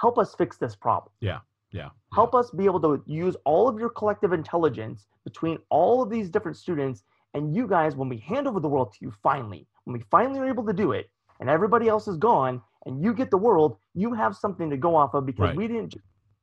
Help 0.00 0.18
us 0.18 0.34
fix 0.34 0.56
this 0.56 0.76
problem. 0.76 1.12
Yeah. 1.20 1.40
Yeah. 1.70 1.90
Help 2.14 2.34
us 2.34 2.50
be 2.50 2.64
able 2.64 2.80
to 2.80 3.02
use 3.06 3.36
all 3.44 3.68
of 3.68 3.78
your 3.78 3.90
collective 3.90 4.32
intelligence 4.32 5.06
between 5.24 5.58
all 5.70 6.02
of 6.02 6.08
these 6.08 6.30
different 6.30 6.56
students 6.56 7.02
and 7.34 7.54
you 7.54 7.66
guys, 7.68 7.94
when 7.94 8.08
we 8.08 8.16
hand 8.18 8.48
over 8.48 8.58
the 8.58 8.68
world 8.68 8.92
to 8.92 8.98
you 9.02 9.12
finally, 9.22 9.66
when 9.84 9.92
we 9.98 10.02
finally 10.10 10.40
are 10.40 10.48
able 10.48 10.64
to 10.64 10.72
do 10.72 10.92
it 10.92 11.10
and 11.40 11.50
everybody 11.50 11.86
else 11.88 12.08
is 12.08 12.16
gone 12.16 12.62
and 12.86 13.02
you 13.02 13.12
get 13.12 13.30
the 13.30 13.36
world, 13.36 13.76
you 13.94 14.14
have 14.14 14.34
something 14.34 14.70
to 14.70 14.76
go 14.78 14.96
off 14.96 15.12
of 15.14 15.26
because 15.26 15.48
Right. 15.48 15.56
we 15.56 15.68
didn't 15.68 15.94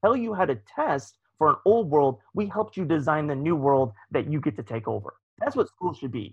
tell 0.03 0.15
you 0.15 0.33
how 0.33 0.45
to 0.45 0.55
test 0.75 1.17
for 1.39 1.49
an 1.49 1.55
old 1.65 1.89
world. 1.89 2.19
We 2.35 2.45
helped 2.45 2.77
you 2.77 2.85
design 2.85 3.25
the 3.25 3.35
new 3.35 3.55
world 3.55 3.93
that 4.11 4.31
you 4.31 4.39
get 4.39 4.55
to 4.57 4.63
take 4.63 4.87
over. 4.87 5.15
That's 5.39 5.55
what 5.55 5.67
school 5.69 5.93
should 5.93 6.11
be. 6.11 6.31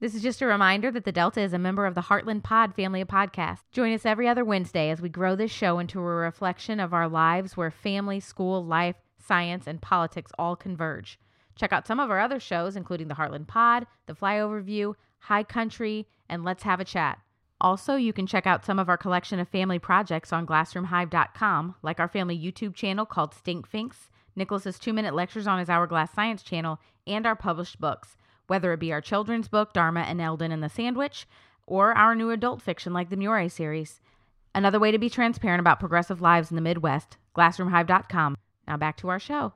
This 0.00 0.14
is 0.14 0.22
just 0.22 0.40
a 0.40 0.46
reminder 0.46 0.92
that 0.92 1.04
the 1.04 1.10
Delta 1.10 1.40
is 1.40 1.52
a 1.52 1.58
member 1.58 1.84
of 1.84 1.96
the 1.96 2.02
Heartland 2.02 2.44
Pod 2.44 2.72
family 2.72 3.00
of 3.00 3.08
podcasts. 3.08 3.64
Join 3.72 3.92
us 3.92 4.06
every 4.06 4.28
other 4.28 4.44
Wednesday 4.44 4.90
as 4.90 5.00
we 5.00 5.08
grow 5.08 5.34
this 5.34 5.50
show 5.50 5.80
into 5.80 5.98
a 5.98 6.02
reflection 6.02 6.78
of 6.78 6.94
our 6.94 7.08
lives 7.08 7.56
where 7.56 7.72
family, 7.72 8.20
school, 8.20 8.64
life, 8.64 8.94
science, 9.18 9.66
and 9.66 9.82
politics 9.82 10.30
all 10.38 10.54
converge. 10.54 11.18
Check 11.56 11.72
out 11.72 11.84
some 11.84 11.98
of 11.98 12.12
our 12.12 12.20
other 12.20 12.38
shows, 12.38 12.76
including 12.76 13.08
the 13.08 13.16
Heartland 13.16 13.48
Pod, 13.48 13.88
the 14.06 14.14
Flyover 14.14 14.62
View, 14.62 14.94
High 15.18 15.42
Country, 15.42 16.06
and 16.28 16.44
Let's 16.44 16.62
Have 16.62 16.78
a 16.78 16.84
Chat. 16.84 17.18
Also, 17.60 17.96
you 17.96 18.12
can 18.12 18.28
check 18.28 18.46
out 18.46 18.64
some 18.64 18.78
of 18.78 18.88
our 18.88 18.96
collection 18.96 19.40
of 19.40 19.48
family 19.48 19.80
projects 19.80 20.32
on 20.32 20.46
glassroomhive.com, 20.46 21.74
like 21.82 21.98
our 21.98 22.06
family 22.06 22.38
YouTube 22.38 22.76
channel 22.76 23.04
called 23.04 23.34
Stinkfinks, 23.34 24.10
Nicholas's 24.36 24.78
two 24.78 24.92
minute 24.92 25.14
lectures 25.14 25.48
on 25.48 25.58
his 25.58 25.68
Hourglass 25.68 26.12
Science 26.12 26.44
channel, 26.44 26.78
and 27.04 27.26
our 27.26 27.34
published 27.34 27.80
books, 27.80 28.16
whether 28.48 28.72
it 28.72 28.80
be 28.80 28.92
our 28.92 29.00
children's 29.00 29.48
book, 29.48 29.72
Dharma 29.72 30.00
and 30.00 30.20
Eldon 30.20 30.52
and 30.52 30.62
the 30.62 30.68
Sandwich, 30.68 31.26
or 31.66 31.96
our 31.96 32.14
new 32.14 32.30
adult 32.30 32.60
fiction 32.60 32.92
like 32.92 33.10
the 33.10 33.16
Murray 33.16 33.48
series. 33.48 34.00
Another 34.54 34.80
way 34.80 34.90
to 34.90 34.98
be 34.98 35.08
transparent 35.08 35.60
about 35.60 35.80
progressive 35.80 36.20
lives 36.20 36.50
in 36.50 36.56
the 36.56 36.62
Midwest, 36.62 37.16
glassroomhive.com. 37.36 38.36
Now 38.66 38.76
back 38.76 38.96
to 38.98 39.08
our 39.08 39.20
show. 39.20 39.54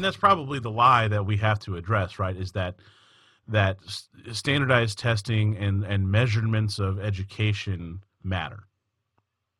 and 0.00 0.04
that's 0.04 0.16
probably 0.16 0.58
the 0.58 0.70
lie 0.70 1.08
that 1.08 1.26
we 1.26 1.36
have 1.36 1.58
to 1.58 1.76
address 1.76 2.18
right 2.18 2.34
is 2.34 2.52
that 2.52 2.76
that 3.46 3.76
standardized 4.32 4.98
testing 4.98 5.54
and 5.58 5.84
and 5.84 6.10
measurements 6.10 6.78
of 6.78 6.98
education 6.98 8.00
matter 8.24 8.60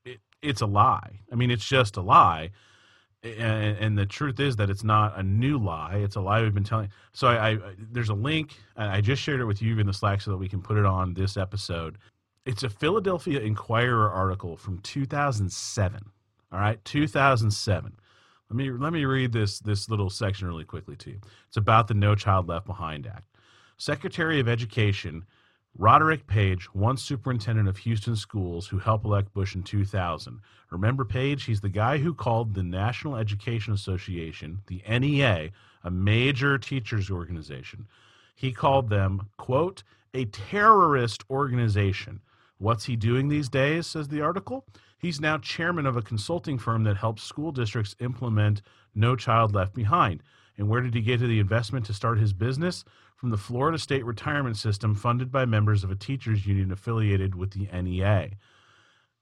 it, 0.06 0.18
it's 0.40 0.62
a 0.62 0.66
lie 0.66 1.20
i 1.30 1.34
mean 1.34 1.50
it's 1.50 1.68
just 1.68 1.98
a 1.98 2.00
lie 2.00 2.50
and, 3.24 3.78
and 3.78 3.98
the 3.98 4.06
truth 4.06 4.40
is 4.40 4.56
that 4.56 4.70
it's 4.70 4.84
not 4.84 5.18
a 5.18 5.22
new 5.22 5.58
lie 5.58 5.96
it's 5.96 6.16
a 6.16 6.20
lie 6.20 6.42
we've 6.42 6.54
been 6.54 6.64
telling 6.64 6.88
so 7.12 7.28
I, 7.28 7.50
I 7.50 7.58
there's 7.92 8.08
a 8.10 8.14
link 8.14 8.56
i 8.76 9.00
just 9.00 9.22
shared 9.22 9.40
it 9.40 9.46
with 9.46 9.62
you 9.62 9.78
in 9.78 9.86
the 9.86 9.92
slack 9.92 10.20
so 10.22 10.30
that 10.32 10.38
we 10.38 10.48
can 10.48 10.62
put 10.62 10.78
it 10.78 10.86
on 10.86 11.14
this 11.14 11.36
episode 11.36 11.98
it's 12.46 12.62
a 12.62 12.70
philadelphia 12.70 13.40
inquirer 13.40 14.10
article 14.10 14.56
from 14.56 14.78
2007 14.80 16.00
all 16.52 16.60
right 16.60 16.84
2007 16.84 17.92
Let 18.50 18.56
me 18.56 18.70
let 18.70 18.92
me 18.92 19.04
read 19.04 19.32
this 19.32 19.60
this 19.60 19.88
little 19.90 20.10
section 20.10 20.48
really 20.48 20.64
quickly 20.64 20.96
to 20.96 21.10
you. 21.10 21.20
It's 21.48 21.56
about 21.56 21.88
the 21.88 21.94
No 21.94 22.14
Child 22.14 22.48
Left 22.48 22.66
Behind 22.66 23.06
Act. 23.06 23.26
Secretary 23.78 24.40
of 24.40 24.48
Education 24.48 25.24
Roderick 25.78 26.26
Paige, 26.26 26.68
once 26.74 27.02
superintendent 27.02 27.68
of 27.68 27.78
Houston 27.78 28.16
schools 28.16 28.66
who 28.66 28.78
helped 28.78 29.04
elect 29.04 29.32
Bush 29.32 29.54
in 29.54 29.62
2000. 29.62 30.40
Remember 30.70 31.04
Paige? 31.04 31.44
He's 31.44 31.60
the 31.60 31.68
guy 31.68 31.98
who 31.98 32.12
called 32.12 32.54
the 32.54 32.62
National 32.62 33.16
Education 33.16 33.72
Association, 33.72 34.62
the 34.66 34.82
NEA, 34.88 35.50
a 35.84 35.90
major 35.90 36.58
teachers 36.58 37.10
organization. 37.10 37.86
He 38.34 38.52
called 38.52 38.90
them, 38.90 39.28
quote, 39.36 39.82
a 40.12 40.24
terrorist 40.26 41.24
organization. 41.30 42.20
What's 42.58 42.84
he 42.84 42.96
doing 42.96 43.28
these 43.28 43.48
days, 43.48 43.86
says 43.86 44.08
the 44.08 44.20
article? 44.20 44.66
He's 44.98 45.20
now 45.20 45.38
chairman 45.38 45.86
of 45.86 45.96
a 45.96 46.02
consulting 46.02 46.58
firm 46.58 46.84
that 46.84 46.98
helps 46.98 47.22
school 47.22 47.52
districts 47.52 47.96
implement 48.00 48.60
No 48.94 49.16
Child 49.16 49.54
Left 49.54 49.72
Behind. 49.72 50.22
And 50.58 50.68
where 50.68 50.82
did 50.82 50.94
he 50.94 51.00
get 51.00 51.20
to 51.20 51.26
the 51.26 51.40
investment 51.40 51.86
to 51.86 51.94
start 51.94 52.18
his 52.18 52.34
business? 52.34 52.84
From 53.20 53.28
the 53.28 53.36
Florida 53.36 53.78
State 53.78 54.06
Retirement 54.06 54.56
System, 54.56 54.94
funded 54.94 55.30
by 55.30 55.44
members 55.44 55.84
of 55.84 55.90
a 55.90 55.94
teachers 55.94 56.46
union 56.46 56.72
affiliated 56.72 57.34
with 57.34 57.50
the 57.50 57.68
NEA. 57.70 58.30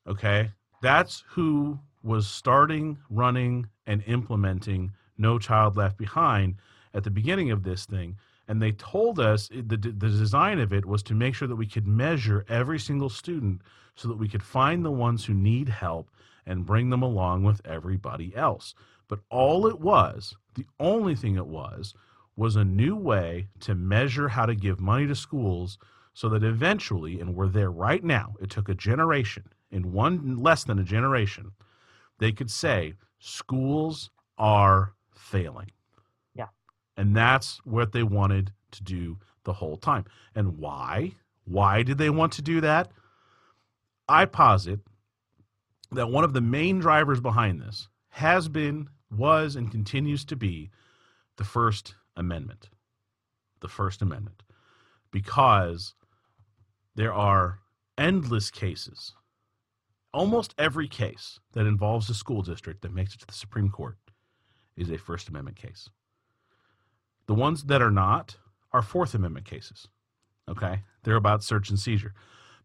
Okay, 0.07 0.53
that's 0.81 1.25
who 1.31 1.81
was 2.05 2.29
starting, 2.29 2.99
running, 3.11 3.67
and 3.89 4.05
implementing 4.07 4.93
No 5.19 5.37
Child 5.37 5.77
Left 5.77 5.99
Behind 5.99 6.55
at 6.95 7.03
the 7.03 7.11
beginning 7.11 7.51
of 7.51 7.65
this 7.65 7.87
thing. 7.87 8.17
And 8.47 8.63
they 8.63 8.71
told 8.71 9.19
us 9.19 9.49
the, 9.49 9.77
the 9.77 9.91
design 9.91 10.61
of 10.61 10.73
it 10.73 10.87
was 10.87 11.03
to 11.03 11.15
make 11.15 11.35
sure 11.35 11.49
that 11.49 11.57
we 11.57 11.67
could 11.67 11.89
measure 11.89 12.47
every 12.49 12.79
single 12.79 13.11
student 13.11 13.63
so 13.97 14.07
that 14.07 14.19
we 14.19 14.29
could 14.29 14.45
find 14.45 14.85
the 14.85 14.93
ones 14.93 15.25
who 15.25 15.35
need 15.35 15.69
help 15.69 16.09
and 16.47 16.65
bring 16.65 16.91
them 16.91 17.03
along 17.03 17.43
with 17.43 17.61
everybody 17.67 18.33
else. 18.37 18.77
But 19.09 19.19
all 19.29 19.67
it 19.67 19.81
was, 19.81 20.37
the 20.55 20.67
only 20.79 21.17
thing 21.17 21.35
it 21.35 21.49
was, 21.49 21.95
was 22.39 22.55
a 22.55 22.65
new 22.65 22.95
way 22.95 23.49
to 23.59 23.75
measure 23.75 24.29
how 24.29 24.47
to 24.47 24.55
give 24.55 24.79
money 24.79 25.09
to 25.09 25.15
schools 25.15 25.77
so 26.15 26.29
that 26.29 26.45
eventually, 26.45 27.21
and 27.21 27.35
we're 27.35 27.49
there 27.49 27.71
right 27.71 28.05
now, 28.05 28.35
it 28.41 28.49
took 28.49 28.69
a 28.69 28.75
generation, 28.75 29.43
in 29.73 29.93
one 29.93 30.37
less 30.37 30.63
than 30.63 30.79
a 30.79 30.85
generation, 30.85 31.51
they 32.21 32.31
could 32.31 32.51
say 32.51 32.95
schools 33.19 34.11
are 34.39 34.95
failing. 35.11 35.73
Yeah. 36.35 36.47
And 36.97 37.17
that's 37.17 37.59
what 37.65 37.91
they 37.91 38.05
wanted 38.05 38.53
to 38.71 38.85
do 38.85 39.19
the 39.43 39.53
whole 39.53 39.77
time. 39.77 40.05
And 40.37 40.59
why? 40.59 41.13
Why 41.45 41.83
did 41.83 41.99
they 41.99 42.11
want 42.11 42.33
to 42.35 42.43
do 42.43 42.61
that? 42.61 42.93
I 44.09 44.27
posit 44.27 44.79
that 45.91 46.11
one 46.11 46.23
of 46.23 46.35
the 46.35 46.41
main 46.41 46.79
drivers 46.79 47.21
behind 47.21 47.61
this 47.61 47.89
has 48.11 48.49
been, 48.49 48.89
was, 49.11 49.57
and 49.57 49.73
continues 49.73 50.25
to 50.27 50.37
be 50.37 50.71
the 51.37 51.45
First 51.45 51.95
Amendment. 52.19 52.69
The 53.61 53.69
First 53.69 54.03
Amendment. 54.03 54.43
Because 55.11 55.95
there 56.95 57.15
are 57.15 57.61
endless 57.97 58.51
cases. 58.51 59.15
Almost 60.13 60.55
every 60.59 60.89
case 60.89 61.39
that 61.53 61.67
involves 61.67 62.11
a 62.11 62.15
school 62.15 62.43
district 62.43 62.83
that 62.83 62.95
makes 62.95 63.15
it 63.15 63.21
to 63.21 63.27
the 63.27 63.33
Supreme 63.33 63.71
Court 63.71 63.97
is 64.77 64.91
a 64.91 64.99
First 64.99 65.29
Amendment 65.29 65.57
case. 65.57 65.89
The 67.27 67.35
ones 67.35 67.65
that 67.65 67.83
are 67.83 67.91
not 67.91 68.37
are 68.73 68.83
Fourth 68.83 69.15
Amendment 69.15 69.47
cases. 69.47 69.89
Okay? 70.49 70.83
They're 71.05 71.17
about 71.17 71.45
search 71.45 71.71
and 71.71 71.79
seizure 71.79 72.15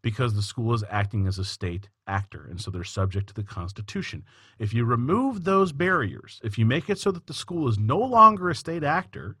because 0.04 0.34
the 0.34 0.42
school 0.42 0.74
is 0.74 0.84
acting 0.90 1.26
as 1.26 1.38
a 1.38 1.44
state 1.44 1.88
actor 2.06 2.46
and 2.50 2.60
so 2.60 2.70
they're 2.70 2.84
subject 2.84 3.26
to 3.26 3.34
the 3.34 3.42
constitution. 3.42 4.22
If 4.58 4.74
you 4.74 4.84
remove 4.84 5.44
those 5.44 5.72
barriers 5.72 6.40
if 6.44 6.58
you 6.58 6.66
make 6.66 6.90
it 6.90 6.98
so 6.98 7.10
that 7.10 7.26
the 7.26 7.32
school 7.32 7.66
is 7.68 7.78
no 7.78 7.98
longer 7.98 8.50
a 8.50 8.54
state 8.54 8.84
actor 8.84 9.36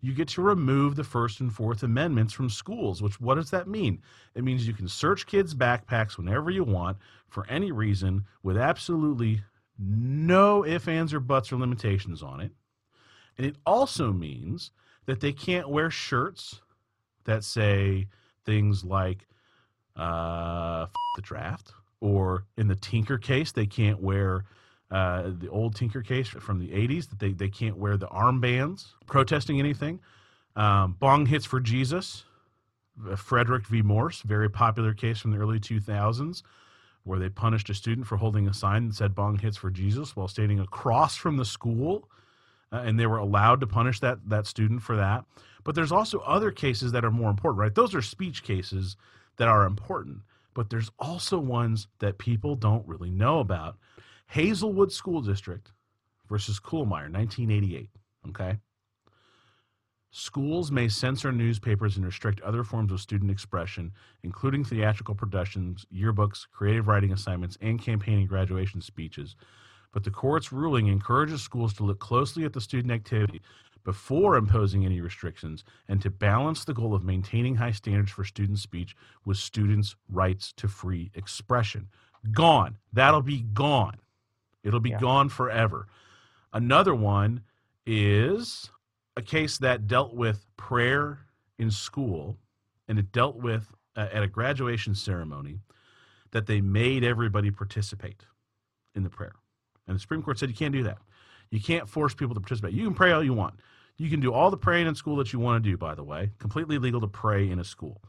you 0.00 0.12
get 0.12 0.28
to 0.28 0.42
remove 0.42 0.96
the 0.96 1.04
first 1.04 1.38
and 1.38 1.52
fourth 1.52 1.84
amendments 1.84 2.32
from 2.32 2.50
schools 2.50 3.00
which 3.00 3.20
what 3.20 3.36
does 3.36 3.50
that 3.50 3.68
mean? 3.68 4.02
It 4.34 4.42
means 4.42 4.66
you 4.66 4.74
can 4.74 4.88
search 4.88 5.24
kids 5.26 5.54
backpacks 5.54 6.18
whenever 6.18 6.50
you 6.50 6.64
want 6.64 6.98
for 7.28 7.46
any 7.48 7.70
reason 7.70 8.24
with 8.42 8.58
absolutely 8.58 9.40
no 9.78 10.66
ifs 10.66 10.88
ands 10.88 11.14
or 11.14 11.20
buts 11.20 11.52
or 11.52 11.56
limitations 11.56 12.24
on 12.24 12.40
it. 12.40 12.50
And 13.36 13.46
it 13.46 13.54
also 13.64 14.12
means 14.12 14.72
that 15.06 15.20
they 15.20 15.32
can't 15.32 15.68
wear 15.68 15.90
shirts 15.90 16.60
that 17.24 17.44
say 17.44 18.08
things 18.44 18.82
like 18.82 19.28
uh, 19.98 20.86
the 21.16 21.22
draft. 21.22 21.72
Or 22.00 22.44
in 22.56 22.68
the 22.68 22.76
Tinker 22.76 23.18
case, 23.18 23.52
they 23.52 23.66
can't 23.66 24.00
wear 24.00 24.44
uh, 24.90 25.30
the 25.38 25.48
old 25.50 25.74
Tinker 25.74 26.02
case 26.02 26.28
from 26.28 26.58
the 26.58 26.68
80s, 26.68 27.10
that 27.10 27.18
they, 27.18 27.32
they 27.32 27.48
can't 27.48 27.76
wear 27.76 27.96
the 27.96 28.06
armbands 28.06 28.86
protesting 29.06 29.58
anything. 29.58 30.00
Um, 30.56 30.96
bong 30.98 31.26
hits 31.26 31.44
for 31.44 31.60
Jesus, 31.60 32.24
uh, 33.08 33.16
Frederick 33.16 33.66
v. 33.66 33.82
Morse, 33.82 34.22
very 34.22 34.48
popular 34.48 34.94
case 34.94 35.18
from 35.18 35.32
the 35.32 35.38
early 35.38 35.60
2000s, 35.60 36.42
where 37.04 37.18
they 37.18 37.28
punished 37.28 37.68
a 37.70 37.74
student 37.74 38.06
for 38.06 38.16
holding 38.16 38.48
a 38.48 38.54
sign 38.54 38.88
that 38.88 38.94
said 38.94 39.14
bong 39.14 39.38
hits 39.38 39.56
for 39.56 39.70
Jesus 39.70 40.16
while 40.16 40.28
standing 40.28 40.60
across 40.60 41.16
from 41.16 41.36
the 41.36 41.44
school. 41.44 42.08
Uh, 42.70 42.82
and 42.84 43.00
they 43.00 43.06
were 43.06 43.16
allowed 43.18 43.60
to 43.60 43.66
punish 43.66 43.98
that, 44.00 44.18
that 44.28 44.46
student 44.46 44.82
for 44.82 44.96
that. 44.96 45.24
But 45.64 45.74
there's 45.74 45.92
also 45.92 46.18
other 46.20 46.50
cases 46.50 46.92
that 46.92 47.04
are 47.04 47.10
more 47.10 47.30
important, 47.30 47.60
right? 47.60 47.74
Those 47.74 47.94
are 47.94 48.02
speech 48.02 48.42
cases 48.42 48.96
that 49.38 49.48
are 49.48 49.64
important, 49.64 50.18
but 50.54 50.70
there's 50.70 50.90
also 50.98 51.38
ones 51.38 51.88
that 52.00 52.18
people 52.18 52.54
don't 52.54 52.86
really 52.86 53.10
know 53.10 53.40
about. 53.40 53.76
Hazelwood 54.26 54.92
School 54.92 55.22
District 55.22 55.72
versus 56.28 56.60
Kuhlmeier, 56.60 57.10
1988. 57.10 57.88
Okay. 58.28 58.58
Schools 60.10 60.72
may 60.72 60.88
censor 60.88 61.32
newspapers 61.32 61.96
and 61.96 62.04
restrict 62.04 62.40
other 62.40 62.64
forms 62.64 62.92
of 62.92 63.00
student 63.00 63.30
expression, 63.30 63.92
including 64.22 64.64
theatrical 64.64 65.14
productions, 65.14 65.86
yearbooks, 65.94 66.46
creative 66.50 66.88
writing 66.88 67.12
assignments, 67.12 67.58
and 67.60 67.80
campaign 67.80 68.18
and 68.18 68.28
graduation 68.28 68.80
speeches. 68.80 69.36
But 69.92 70.04
the 70.04 70.10
court's 70.10 70.52
ruling 70.52 70.86
encourages 70.86 71.42
schools 71.42 71.74
to 71.74 71.84
look 71.84 71.98
closely 71.98 72.44
at 72.44 72.52
the 72.52 72.60
student 72.60 72.92
activity 72.92 73.42
before 73.84 74.36
imposing 74.36 74.84
any 74.84 75.00
restrictions 75.00 75.64
and 75.88 76.00
to 76.02 76.10
balance 76.10 76.64
the 76.64 76.74
goal 76.74 76.94
of 76.94 77.04
maintaining 77.04 77.56
high 77.56 77.72
standards 77.72 78.10
for 78.10 78.24
student 78.24 78.58
speech 78.58 78.94
with 79.24 79.36
students' 79.36 79.96
rights 80.10 80.52
to 80.56 80.68
free 80.68 81.10
expression. 81.14 81.88
Gone. 82.32 82.78
That'll 82.92 83.22
be 83.22 83.40
gone. 83.40 83.98
It'll 84.62 84.80
be 84.80 84.90
yeah. 84.90 85.00
gone 85.00 85.28
forever. 85.28 85.86
Another 86.52 86.94
one 86.94 87.42
is 87.86 88.70
a 89.16 89.22
case 89.22 89.58
that 89.58 89.86
dealt 89.86 90.14
with 90.14 90.46
prayer 90.56 91.20
in 91.58 91.70
school 91.70 92.36
and 92.86 92.98
it 92.98 93.12
dealt 93.12 93.36
with 93.36 93.72
uh, 93.96 94.08
at 94.12 94.22
a 94.22 94.28
graduation 94.28 94.94
ceremony 94.94 95.58
that 96.30 96.46
they 96.46 96.60
made 96.60 97.04
everybody 97.04 97.50
participate 97.50 98.24
in 98.94 99.02
the 99.02 99.10
prayer. 99.10 99.34
And 99.86 99.96
the 99.96 100.00
Supreme 100.00 100.22
Court 100.22 100.38
said 100.38 100.50
you 100.50 100.54
can't 100.54 100.74
do 100.74 100.82
that. 100.84 100.98
You 101.50 101.60
can't 101.60 101.88
force 101.88 102.14
people 102.14 102.34
to 102.34 102.40
participate. 102.40 102.74
You 102.74 102.84
can 102.84 102.94
pray 102.94 103.12
all 103.12 103.24
you 103.24 103.34
want. 103.34 103.54
You 103.96 104.10
can 104.10 104.20
do 104.20 104.32
all 104.32 104.50
the 104.50 104.56
praying 104.56 104.86
in 104.86 104.94
school 104.94 105.16
that 105.16 105.32
you 105.32 105.38
want 105.38 105.62
to 105.62 105.70
do, 105.70 105.76
by 105.76 105.94
the 105.94 106.04
way. 106.04 106.30
Completely 106.38 106.78
legal 106.78 107.00
to 107.00 107.08
pray 107.08 107.48
in 107.50 107.58
a 107.58 107.64
school. 107.64 108.00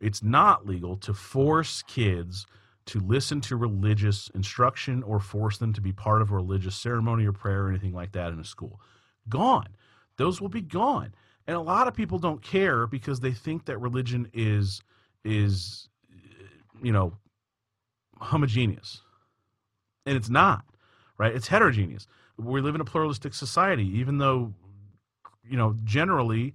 It's 0.00 0.22
not 0.22 0.66
legal 0.66 0.96
to 0.98 1.14
force 1.14 1.82
kids 1.82 2.46
to 2.86 3.00
listen 3.00 3.40
to 3.40 3.56
religious 3.56 4.30
instruction 4.34 5.02
or 5.04 5.20
force 5.20 5.58
them 5.58 5.72
to 5.72 5.80
be 5.80 5.92
part 5.92 6.22
of 6.22 6.30
a 6.30 6.34
religious 6.34 6.74
ceremony 6.74 7.24
or 7.26 7.32
prayer 7.32 7.64
or 7.64 7.68
anything 7.68 7.92
like 7.92 8.12
that 8.12 8.32
in 8.32 8.40
a 8.40 8.44
school. 8.44 8.80
Gone. 9.28 9.68
Those 10.16 10.40
will 10.40 10.48
be 10.48 10.60
gone. 10.60 11.14
And 11.46 11.56
a 11.56 11.60
lot 11.60 11.88
of 11.88 11.94
people 11.94 12.18
don't 12.18 12.42
care 12.42 12.86
because 12.86 13.20
they 13.20 13.32
think 13.32 13.66
that 13.66 13.78
religion 13.78 14.28
is 14.32 14.80
is 15.24 15.88
you 16.82 16.92
know 16.92 17.14
homogeneous. 18.20 19.02
And 20.06 20.16
it's 20.16 20.30
not, 20.30 20.64
right? 21.18 21.34
It's 21.34 21.48
heterogeneous. 21.48 22.06
We 22.44 22.60
live 22.60 22.74
in 22.74 22.80
a 22.80 22.84
pluralistic 22.84 23.34
society 23.34 23.86
even 23.98 24.18
though 24.18 24.52
you 25.48 25.56
know, 25.56 25.76
generally 25.84 26.54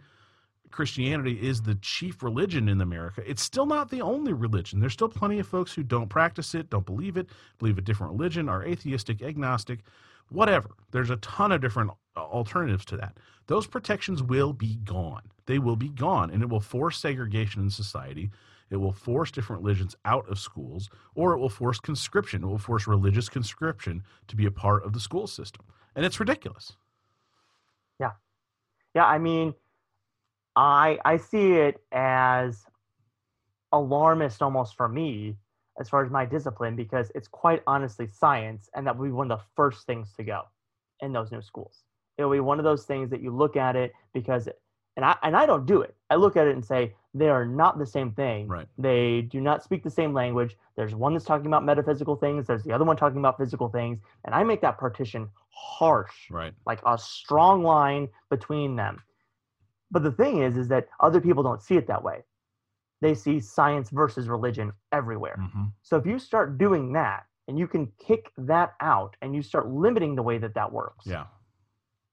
Christianity 0.71 1.33
is 1.41 1.61
the 1.61 1.75
chief 1.75 2.23
religion 2.23 2.67
in 2.67 2.81
America, 2.81 3.21
it's 3.25 3.41
still 3.41 3.65
not 3.65 3.89
the 3.89 4.01
only 4.01 4.33
religion. 4.33 4.79
There's 4.79 4.93
still 4.93 5.09
plenty 5.09 5.39
of 5.39 5.47
folks 5.47 5.73
who 5.73 5.83
don't 5.83 6.09
practice 6.09 6.53
it, 6.55 6.69
don't 6.69 6.85
believe 6.85 7.17
it, 7.17 7.27
believe 7.57 7.77
a 7.77 7.81
different 7.81 8.13
religion, 8.13 8.49
are 8.49 8.65
atheistic, 8.65 9.21
agnostic, 9.21 9.79
whatever. 10.29 10.71
There's 10.91 11.09
a 11.09 11.17
ton 11.17 11.51
of 11.51 11.61
different 11.61 11.91
uh, 12.15 12.21
alternatives 12.21 12.85
to 12.85 12.97
that. 12.97 13.17
Those 13.47 13.65
protections 13.65 14.21
will 14.21 14.53
be 14.53 14.75
gone. 14.83 15.23
They 15.45 15.59
will 15.59 15.77
be 15.77 15.89
gone, 15.89 16.31
and 16.31 16.43
it 16.43 16.49
will 16.49 16.59
force 16.59 16.99
segregation 16.99 17.61
in 17.61 17.69
society. 17.69 18.29
It 18.69 18.75
will 18.75 18.91
force 18.91 19.31
different 19.31 19.63
religions 19.63 19.95
out 20.03 20.27
of 20.27 20.37
schools, 20.37 20.89
or 21.15 21.33
it 21.33 21.39
will 21.39 21.49
force 21.49 21.79
conscription. 21.79 22.43
It 22.43 22.47
will 22.47 22.57
force 22.57 22.85
religious 22.85 23.29
conscription 23.29 24.03
to 24.27 24.35
be 24.35 24.45
a 24.45 24.51
part 24.51 24.83
of 24.83 24.91
the 24.91 24.99
school 24.99 25.27
system. 25.27 25.63
And 25.97 26.05
it's 26.05 26.21
ridiculous. 26.21 26.77
Yeah, 27.99 28.11
yeah. 28.95 29.05
I 29.05 29.19
mean, 29.19 29.53
I 30.55 30.99
I 31.05 31.17
see 31.17 31.53
it 31.53 31.81
as 31.91 32.65
alarmist 33.73 34.41
almost 34.43 34.75
for 34.77 34.89
me 34.89 35.35
as 35.79 35.89
far 35.89 36.05
as 36.05 36.11
my 36.11 36.25
discipline 36.25 36.75
because 36.75 37.11
it's 37.15 37.27
quite 37.27 37.63
honestly 37.67 38.07
science 38.07 38.69
and 38.75 38.87
that 38.87 38.97
would 38.97 39.05
be 39.07 39.11
one 39.11 39.31
of 39.31 39.39
the 39.39 39.45
first 39.55 39.85
things 39.87 40.13
to 40.17 40.23
go. 40.23 40.43
in 41.01 41.13
those 41.13 41.31
new 41.31 41.41
schools. 41.41 41.83
It'll 42.17 42.31
be 42.31 42.39
one 42.39 42.59
of 42.59 42.65
those 42.65 42.85
things 42.85 43.09
that 43.11 43.21
you 43.21 43.31
look 43.31 43.55
at 43.57 43.75
it 43.75 43.93
because, 44.13 44.49
and 44.95 45.05
I 45.05 45.15
and 45.23 45.35
I 45.37 45.45
don't 45.45 45.65
do 45.67 45.81
it. 45.81 45.95
I 46.09 46.15
look 46.15 46.37
at 46.37 46.47
it 46.47 46.55
and 46.55 46.65
say 46.65 46.95
they 47.17 47.29
are 47.29 47.45
not 47.45 47.79
the 47.79 47.85
same 47.85 48.11
thing. 48.11 48.47
Right. 48.47 48.67
They 48.77 49.21
do 49.21 49.41
not 49.41 49.63
speak 49.63 49.83
the 49.83 49.89
same 49.89 50.13
language. 50.13 50.55
There's 50.75 50.93
one 50.95 51.13
that's 51.13 51.25
talking 51.25 51.47
about 51.47 51.65
metaphysical 51.65 52.15
things. 52.15 52.47
There's 52.47 52.63
the 52.63 52.71
other 52.73 52.85
one 52.85 52.97
talking 52.97 53.19
about 53.19 53.37
physical 53.37 53.69
things, 53.69 53.99
and 54.25 54.35
I 54.35 54.43
make 54.43 54.61
that 54.61 54.77
partition 54.77 55.29
harsh 55.49 56.29
Right. 56.29 56.53
like 56.65 56.79
a 56.85 56.97
strong 56.97 57.63
line 57.63 58.09
between 58.29 58.75
them. 58.75 59.01
But 59.89 60.03
the 60.03 60.11
thing 60.11 60.41
is, 60.43 60.57
is 60.57 60.67
that 60.67 60.87
other 60.99 61.21
people 61.21 61.43
don't 61.43 61.61
see 61.61 61.75
it 61.77 61.87
that 61.87 62.03
way. 62.03 62.23
They 63.01 63.15
see 63.15 63.39
science 63.39 63.89
versus 63.89 64.27
religion 64.27 64.73
everywhere. 64.91 65.37
hmm 65.53 65.65
So 65.81 65.97
if 65.97 66.05
you 66.05 66.19
start 66.19 66.57
doing 66.57 66.93
that 66.93 67.25
and 67.47 67.57
you 67.57 67.67
can 67.67 67.91
kick 67.99 68.31
that 68.37 68.73
out 68.81 69.15
and 69.21 69.33
you 69.35 69.41
start 69.41 69.67
limiting 69.69 70.15
the 70.15 70.23
way 70.23 70.37
that 70.39 70.53
that 70.55 70.71
works, 70.71 71.05
Yeah. 71.07 71.25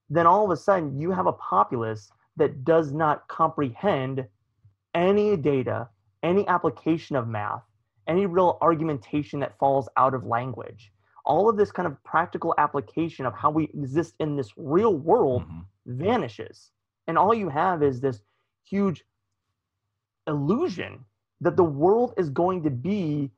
then 0.09 0.27
all 0.27 0.45
of 0.45 0.51
a 0.51 0.57
sudden 0.57 0.99
you 0.99 1.11
have 1.11 1.27
a 1.27 1.33
populace 1.33 2.11
that 2.37 2.65
does 2.65 2.93
not 2.93 3.27
comprehend 3.29 4.27
any 4.95 5.37
data, 5.37 5.89
any 6.23 6.47
application 6.49 7.17
of 7.17 7.29
math, 7.29 7.63
any 8.07 8.27
real 8.27 8.59
argumentation 8.61 9.41
that 9.41 9.59
falls 9.59 9.89
out 9.97 10.15
of 10.15 10.25
language. 10.25 10.93
All 11.25 11.49
of 11.49 11.57
this 11.57 11.73
kind 11.73 11.87
of 11.87 12.03
practical 12.05 12.55
application 12.59 13.25
of 13.27 13.35
how 13.35 13.51
we 13.51 13.65
exist 13.75 14.15
in 14.21 14.37
this 14.37 14.53
real 14.57 14.95
world 14.97 15.43
Mhm. 15.49 15.65
vanishes. 15.87 16.71
And 17.07 17.19
all 17.19 17.35
you 17.35 17.49
have 17.49 17.83
is 17.83 18.01
this 18.01 18.23
huge 18.65 19.05
illusion 20.27 21.05
that 21.41 21.57
the 21.57 21.65
world 21.65 22.15
is 22.17 22.31
going 22.31 22.63
to 22.63 22.71
be 22.71 23.31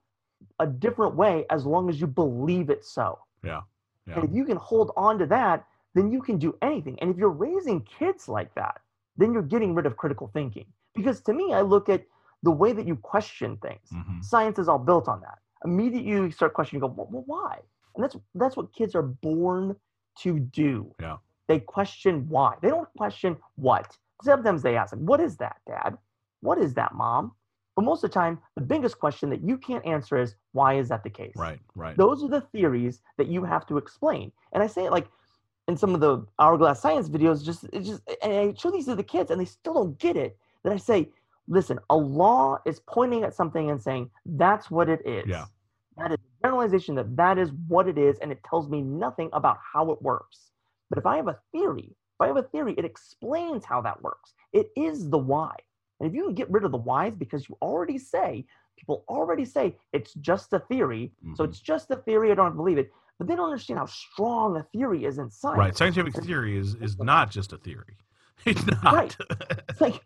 a 0.60 0.66
different 0.66 1.14
way 1.14 1.46
as 1.50 1.66
long 1.66 1.88
as 1.88 2.00
you 2.00 2.06
believe 2.06 2.70
it 2.70 2.84
so. 2.84 3.18
Yeah. 3.42 3.62
Yeah. 4.06 4.16
And 4.16 4.24
if 4.24 4.32
you 4.32 4.44
can 4.44 4.56
hold 4.56 4.92
on 4.96 5.18
to 5.18 5.26
that, 5.26 5.66
then 5.94 6.10
you 6.10 6.20
can 6.22 6.38
do 6.38 6.56
anything. 6.62 6.98
And 7.00 7.10
if 7.10 7.16
you're 7.16 7.30
raising 7.30 7.80
kids 7.82 8.28
like 8.28 8.54
that, 8.54 8.80
then 9.16 9.32
you're 9.32 9.42
getting 9.42 9.74
rid 9.74 9.86
of 9.86 9.96
critical 9.96 10.28
thinking. 10.28 10.72
Because 10.96 11.20
to 11.22 11.32
me, 11.32 11.52
I 11.52 11.60
look 11.60 11.88
at 11.88 12.04
the 12.42 12.50
way 12.50 12.72
that 12.72 12.86
you 12.86 12.96
question 12.96 13.56
things. 13.58 13.88
Mhm. 13.92 14.24
Science 14.24 14.58
is 14.58 14.68
all 14.68 14.78
built 14.78 15.08
on 15.08 15.20
that. 15.20 15.38
Immediately 15.64 16.10
you 16.10 16.30
start 16.30 16.54
questioning, 16.54 16.82
you 16.82 16.88
go, 16.88 16.94
well, 16.94 17.08
well, 17.10 17.24
why? 17.26 17.60
And 17.94 18.04
that's 18.04 18.16
that's 18.34 18.56
what 18.56 18.72
kids 18.72 18.94
are 18.94 19.02
born 19.02 19.76
to 20.22 20.38
do. 20.38 20.94
Yeah. 21.00 21.16
They 21.48 21.60
question 21.60 22.28
why. 22.28 22.56
They 22.60 22.68
don't 22.68 22.88
question 22.96 23.36
what. 23.56 23.96
Sometimes 24.22 24.62
they 24.62 24.76
ask, 24.76 24.94
what 24.96 25.20
is 25.20 25.36
that, 25.38 25.56
Dad? 25.66 25.96
What 26.40 26.58
is 26.58 26.74
that, 26.74 26.94
Mom? 26.94 27.32
But 27.74 27.84
most 27.84 28.02
of 28.02 28.10
the 28.10 28.14
time, 28.14 28.40
the 28.54 28.62
biggest 28.62 28.98
question 28.98 29.28
that 29.30 29.42
you 29.42 29.58
can't 29.58 29.84
answer 29.84 30.16
is, 30.16 30.36
why 30.52 30.74
is 30.74 30.88
that 30.88 31.02
the 31.04 31.10
case? 31.10 31.36
Right. 31.36 31.60
Right. 31.74 31.96
Those 31.96 32.22
are 32.24 32.28
the 32.28 32.40
theories 32.40 33.02
that 33.18 33.26
you 33.28 33.44
have 33.44 33.66
to 33.66 33.76
explain. 33.76 34.32
And 34.52 34.62
I 34.62 34.66
say 34.66 34.86
it 34.86 34.92
like 34.92 35.08
in 35.68 35.76
some 35.76 35.94
of 35.94 36.00
the 36.00 36.24
hourglass 36.38 36.80
science 36.80 37.08
videos, 37.08 37.44
just 37.44 37.64
it's 37.72 37.88
just 37.88 38.02
and 38.22 38.32
I 38.32 38.54
show 38.54 38.70
these 38.70 38.86
to 38.86 38.94
the 38.94 39.02
kids 39.02 39.30
and 39.30 39.40
they 39.40 39.44
still 39.44 39.74
don't 39.74 39.98
get 39.98 40.16
it. 40.16 40.38
Then 40.62 40.72
I 40.72 40.76
say, 40.76 41.10
listen, 41.48 41.78
a 41.90 41.96
law 41.96 42.58
is 42.66 42.80
pointing 42.80 43.22
at 43.24 43.34
something 43.34 43.70
and 43.70 43.80
saying 43.80 44.10
that's 44.24 44.70
what 44.70 44.88
it 44.88 45.00
is. 45.06 45.26
Yeah. 45.26 45.46
That 45.96 46.12
is 46.12 46.18
a 46.18 46.46
generalization 46.46 46.94
that 46.96 47.16
that 47.16 47.38
is 47.38 47.52
what 47.68 47.88
it 47.88 47.96
is, 47.96 48.18
and 48.18 48.30
it 48.30 48.42
tells 48.44 48.68
me 48.68 48.82
nothing 48.82 49.30
about 49.32 49.58
how 49.72 49.90
it 49.92 50.02
works. 50.02 50.50
But 50.90 50.98
if 50.98 51.06
I 51.06 51.16
have 51.16 51.28
a 51.28 51.38
theory, 51.52 51.88
if 51.88 52.20
I 52.20 52.26
have 52.26 52.36
a 52.36 52.42
theory, 52.42 52.74
it 52.76 52.84
explains 52.84 53.64
how 53.64 53.80
that 53.82 54.02
works. 54.02 54.34
It 54.52 54.70
is 54.76 55.08
the 55.08 55.18
why. 55.18 55.54
And 56.00 56.08
if 56.08 56.14
you 56.14 56.24
can 56.24 56.34
get 56.34 56.50
rid 56.50 56.64
of 56.64 56.72
the 56.72 56.76
whys 56.78 57.14
because 57.14 57.48
you 57.48 57.56
already 57.62 57.96
say, 57.98 58.44
people 58.76 59.04
already 59.08 59.46
say 59.46 59.76
it's 59.94 60.12
just 60.14 60.52
a 60.52 60.58
theory, 60.58 61.12
so 61.34 61.44
Mhm. 61.44 61.48
it's 61.48 61.60
just 61.60 61.90
a 61.90 61.96
theory, 61.96 62.30
I 62.30 62.34
don't 62.34 62.56
believe 62.56 62.76
it. 62.78 62.92
But 63.18 63.26
they 63.28 63.34
don't 63.34 63.46
understand 63.50 63.78
how 63.78 63.86
strong 63.86 64.58
a 64.58 64.62
theory 64.64 65.06
is 65.06 65.16
in 65.16 65.30
science. 65.30 65.56
Right. 65.58 65.74
Scientific 65.76 66.12
theory 66.22 66.58
is 66.58 66.74
is 66.74 66.98
not 66.98 67.30
just 67.30 67.54
a 67.54 67.56
theory. 67.56 67.96
It's 68.44 68.66
not. 68.66 68.84
Right. 68.84 69.16
It's 69.70 69.80
like, 69.80 70.04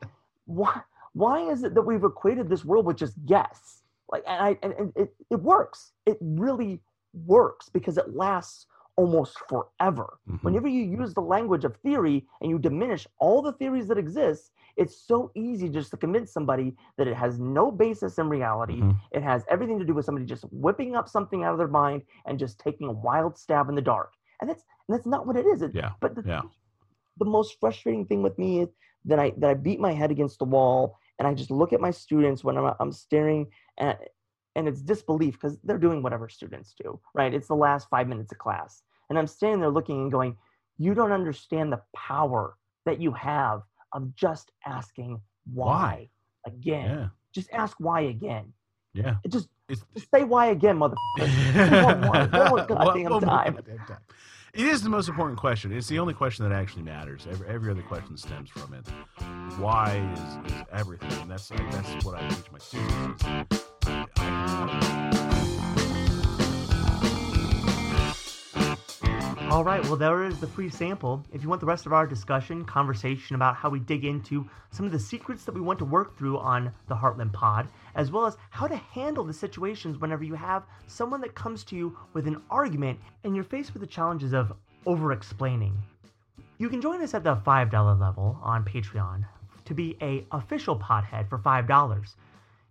why, 0.51 0.81
why 1.13 1.41
is 1.51 1.63
it 1.65 1.75
that 1.75 1.83
we've 1.83 2.05
equated 2.05 2.49
this 2.49 2.65
world 2.65 2.87
with 2.87 2.97
just 2.97 3.15
guess? 3.27 3.83
Like, 4.11 4.25
and, 4.27 4.43
I, 4.43 4.59
and, 4.63 4.73
and 4.75 4.93
it, 4.97 5.15
it 5.31 5.41
works. 5.41 5.93
It 6.07 6.19
really 6.21 6.81
works 7.27 7.69
because 7.69 7.97
it 7.97 8.15
lasts 8.15 8.67
almost 8.97 9.39
forever. 9.49 10.19
Mhm. 10.29 10.43
Whenever 10.43 10.69
you 10.69 10.83
use 10.85 11.15
the 11.15 11.23
language 11.23 11.65
of 11.65 11.77
theory 11.77 12.27
and 12.41 12.51
you 12.51 12.59
diminish 12.59 13.07
all 13.19 13.41
the 13.41 13.53
theories 13.53 13.87
that 13.89 13.99
exist, 13.99 14.53
it's 14.77 14.97
so 14.97 15.31
easy 15.35 15.69
just 15.69 15.91
to 15.93 15.97
convince 15.97 16.33
somebody 16.33 16.77
that 16.97 17.07
it 17.09 17.15
has 17.15 17.39
no 17.39 17.71
basis 17.71 18.19
in 18.19 18.29
reality. 18.29 18.81
Mhm. 18.81 18.97
It 19.13 19.23
has 19.23 19.45
everything 19.49 19.79
to 19.79 19.85
do 19.85 19.95
with 19.95 20.05
somebody 20.05 20.27
just 20.27 20.45
whipping 20.53 20.97
up 20.97 21.09
something 21.09 21.45
out 21.45 21.53
of 21.53 21.59
their 21.59 21.69
mind 21.69 22.03
and 22.27 22.39
just 22.39 22.59
taking 22.59 22.89
a 22.89 22.93
wild 22.93 23.39
stab 23.39 23.69
in 23.69 23.75
the 23.75 23.83
dark. 23.83 24.13
And 24.41 24.51
that's 24.51 24.65
and 24.89 24.97
that's 24.97 25.07
not 25.07 25.27
what 25.27 25.37
it 25.37 25.47
is. 25.47 25.63
It, 25.63 25.75
Yeah. 25.75 25.93
But 26.01 26.15
the, 26.17 26.23
Yeah. 26.27 26.43
the 27.19 27.25
most 27.25 27.59
frustrating 27.61 28.07
thing 28.07 28.23
with 28.23 28.37
me 28.39 28.61
is 28.61 28.71
that 29.07 29.19
I 29.19 29.33
that 29.39 29.51
I 29.51 29.55
beat 29.55 29.81
my 29.81 29.93
head 29.93 30.11
against 30.11 30.39
the 30.39 30.45
wall 30.45 30.97
and 31.19 31.27
I 31.29 31.35
just 31.35 31.51
look 31.51 31.73
at 31.73 31.81
my 31.81 31.91
students 31.91 32.45
when 32.45 32.57
I'm 32.59 32.75
I'm 32.81 32.93
staring 32.93 33.47
at 33.79 33.99
and 34.57 34.67
it's 34.67 34.83
disbelief 34.83 35.35
because 35.35 35.59
they're 35.63 35.79
doing 35.79 36.03
whatever 36.03 36.29
students 36.29 36.75
do, 36.83 36.99
right? 37.15 37.33
It's 37.33 37.47
the 37.49 37.55
last 37.55 37.89
five 37.89 38.09
minutes 38.09 38.33
of 38.33 38.39
class. 38.39 38.83
And 39.09 39.19
I'm 39.19 39.27
standing 39.29 39.61
there 39.61 39.71
looking 39.71 40.03
and 40.03 40.11
going, 40.13 40.37
you 40.77 40.93
don't 40.93 41.13
understand 41.13 41.73
the 41.73 41.81
power 41.95 42.57
that 42.85 43.01
you 43.01 43.13
have 43.13 43.63
of 43.93 44.15
just 44.17 44.51
asking 44.67 45.21
why, 45.53 46.09
again. 46.47 46.85
Yeah. 46.91 47.09
Just 47.33 47.51
ask 47.53 47.77
why 47.79 48.01
again. 48.03 48.53
Yeah. 48.93 49.17
It 49.25 49.31
just, 49.31 49.49
just 49.69 49.85
say 50.13 50.25
why 50.25 50.47
again, 50.47 50.77
motherfucker. 50.79 51.85
one 51.85 52.01
more- 52.01 52.11
one 52.27 52.49
more 52.49 52.67
goddamn 52.67 53.05
One 53.05 53.11
more 53.13 53.21
time. 53.21 53.55
goddamn 53.55 53.79
time. 53.87 53.99
It 54.53 54.67
is 54.67 54.83
the 54.83 54.89
most 54.89 55.09
important 55.09 55.39
question. 55.39 55.71
It's 55.73 55.87
the 55.87 56.01
only 56.01 56.13
question 56.13 56.49
that 56.49 56.55
actually 56.55 56.83
matters. 56.83 57.27
Every, 57.31 57.47
every 57.49 57.71
other 57.71 57.83
question 57.83 58.17
stems 58.17 58.51
from 58.51 58.75
it. 58.75 58.85
Why 59.59 59.97
is, 60.13 60.53
is 60.53 60.59
everything? 60.73 61.13
And 61.23 61.31
that's 61.31 61.49
that's 61.49 62.05
what 62.05 62.17
I 62.17 62.29
teach 62.29 62.51
my 62.51 62.59
students. 62.59 63.25
I, 63.25 64.07
I, 64.17 65.00
All 69.51 69.65
right, 69.65 69.83
well, 69.83 69.97
there 69.97 70.23
is 70.23 70.39
the 70.39 70.47
free 70.47 70.69
sample. 70.69 71.25
If 71.33 71.43
you 71.43 71.49
want 71.49 71.61
the 71.61 71.67
rest 71.67 71.85
of 71.85 71.93
our 71.93 72.07
discussion, 72.07 72.65
conversation 72.65 73.35
about 73.35 73.57
how 73.57 73.69
we 73.69 73.81
dig 73.81 74.05
into 74.05 74.49
some 74.71 74.87
of 74.87 74.93
the 74.93 74.99
secrets 75.01 75.45
that 75.45 75.57
we 75.57 75.61
want 75.61 75.81
to 75.81 75.85
work 75.85 76.17
through 76.17 76.39
on 76.39 76.71
the 76.87 76.95
Heartland 76.95 77.33
Pod, 77.33 77.67
as 77.97 78.13
well 78.13 78.27
as 78.27 78.37
how 78.51 78.69
to 78.69 78.77
handle 78.77 79.25
the 79.25 79.33
situations 79.33 79.99
whenever 79.99 80.23
you 80.23 80.35
have 80.35 80.63
someone 80.87 81.21
that 81.23 81.35
comes 81.35 81.65
to 81.65 81.75
you 81.75 81.99
with 82.13 82.29
an 82.29 82.41
argument 82.49 83.01
and 83.25 83.35
you're 83.35 83.43
faced 83.43 83.73
with 83.73 83.81
the 83.81 83.89
challenges 83.89 84.33
of 84.33 84.53
over 84.87 85.11
explaining, 85.11 85.77
you 86.59 86.69
can 86.69 86.81
join 86.81 87.03
us 87.03 87.13
at 87.13 87.25
the 87.25 87.35
$5 87.35 88.01
level 88.01 88.39
on 88.45 88.65
Patreon 88.65 89.27
to 89.65 89.75
be 89.75 89.97
a 90.01 90.25
official 90.31 90.79
podhead 90.79 91.29
for 91.29 91.41
$5. 91.41 92.15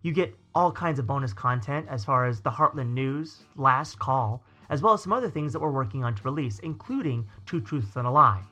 You 0.02 0.14
get 0.14 0.34
all 0.56 0.72
kinds 0.72 0.98
of 0.98 1.06
bonus 1.06 1.34
content 1.34 1.88
as 1.90 2.06
far 2.06 2.26
as 2.26 2.40
the 2.40 2.52
Heartland 2.52 2.94
News, 2.94 3.42
Last 3.58 4.00
Call, 4.00 4.42
as 4.70 4.82
well 4.82 4.94
as 4.94 5.04
some 5.04 5.14
other 5.14 5.30
things 5.30 5.54
that 5.54 5.60
we're 5.60 5.72
working 5.72 6.04
on 6.04 6.16
to 6.16 6.24
release, 6.24 6.60
including 6.60 7.28
Two 7.46 7.62
Truths 7.62 7.96
and 7.96 8.08
a 8.08 8.12
Lie. 8.12 8.44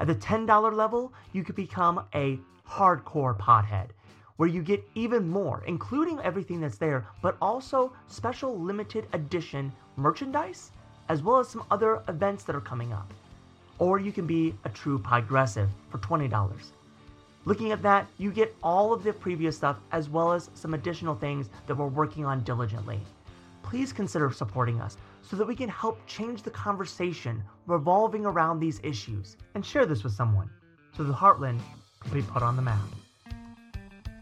At 0.00 0.06
the 0.06 0.14
$10 0.14 0.72
level, 0.74 1.12
you 1.32 1.42
could 1.42 1.56
become 1.56 2.04
a 2.14 2.38
hardcore 2.68 3.36
podhead, 3.36 3.88
where 4.36 4.48
you 4.48 4.62
get 4.62 4.88
even 4.94 5.28
more, 5.28 5.64
including 5.66 6.20
everything 6.20 6.60
that's 6.60 6.78
there, 6.78 7.06
but 7.22 7.36
also 7.42 7.92
special 8.06 8.58
limited 8.58 9.06
edition 9.12 9.72
merchandise, 9.96 10.70
as 11.08 11.22
well 11.22 11.38
as 11.38 11.48
some 11.48 11.64
other 11.70 12.02
events 12.08 12.44
that 12.44 12.54
are 12.54 12.60
coming 12.60 12.92
up. 12.92 13.12
Or 13.78 13.98
you 13.98 14.12
can 14.12 14.26
be 14.26 14.54
a 14.64 14.68
true 14.68 14.98
progressive 14.98 15.68
for 15.90 15.98
$20. 15.98 16.30
Looking 17.44 17.72
at 17.72 17.82
that, 17.82 18.06
you 18.18 18.30
get 18.30 18.54
all 18.62 18.92
of 18.92 19.02
the 19.02 19.12
previous 19.12 19.56
stuff 19.56 19.78
as 19.90 20.08
well 20.08 20.32
as 20.32 20.50
some 20.54 20.74
additional 20.74 21.14
things 21.14 21.48
that 21.66 21.74
we're 21.74 21.86
working 21.86 22.26
on 22.26 22.40
diligently. 22.44 23.00
Please 23.62 23.92
consider 23.92 24.30
supporting 24.30 24.80
us 24.80 24.96
so 25.28 25.36
that 25.36 25.46
we 25.46 25.54
can 25.54 25.68
help 25.68 25.98
change 26.06 26.42
the 26.42 26.50
conversation 26.50 27.42
revolving 27.66 28.24
around 28.24 28.60
these 28.60 28.80
issues 28.82 29.36
and 29.54 29.64
share 29.64 29.84
this 29.84 30.02
with 30.02 30.14
someone 30.14 30.48
so 30.96 31.04
the 31.04 31.12
Heartland 31.12 31.60
can 32.00 32.12
be 32.14 32.22
put 32.22 32.42
on 32.42 32.56
the 32.56 32.62
map. 32.62 32.80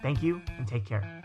Thank 0.02 0.22
you 0.22 0.42
and 0.58 0.66
take 0.66 0.84
care. 0.84 1.22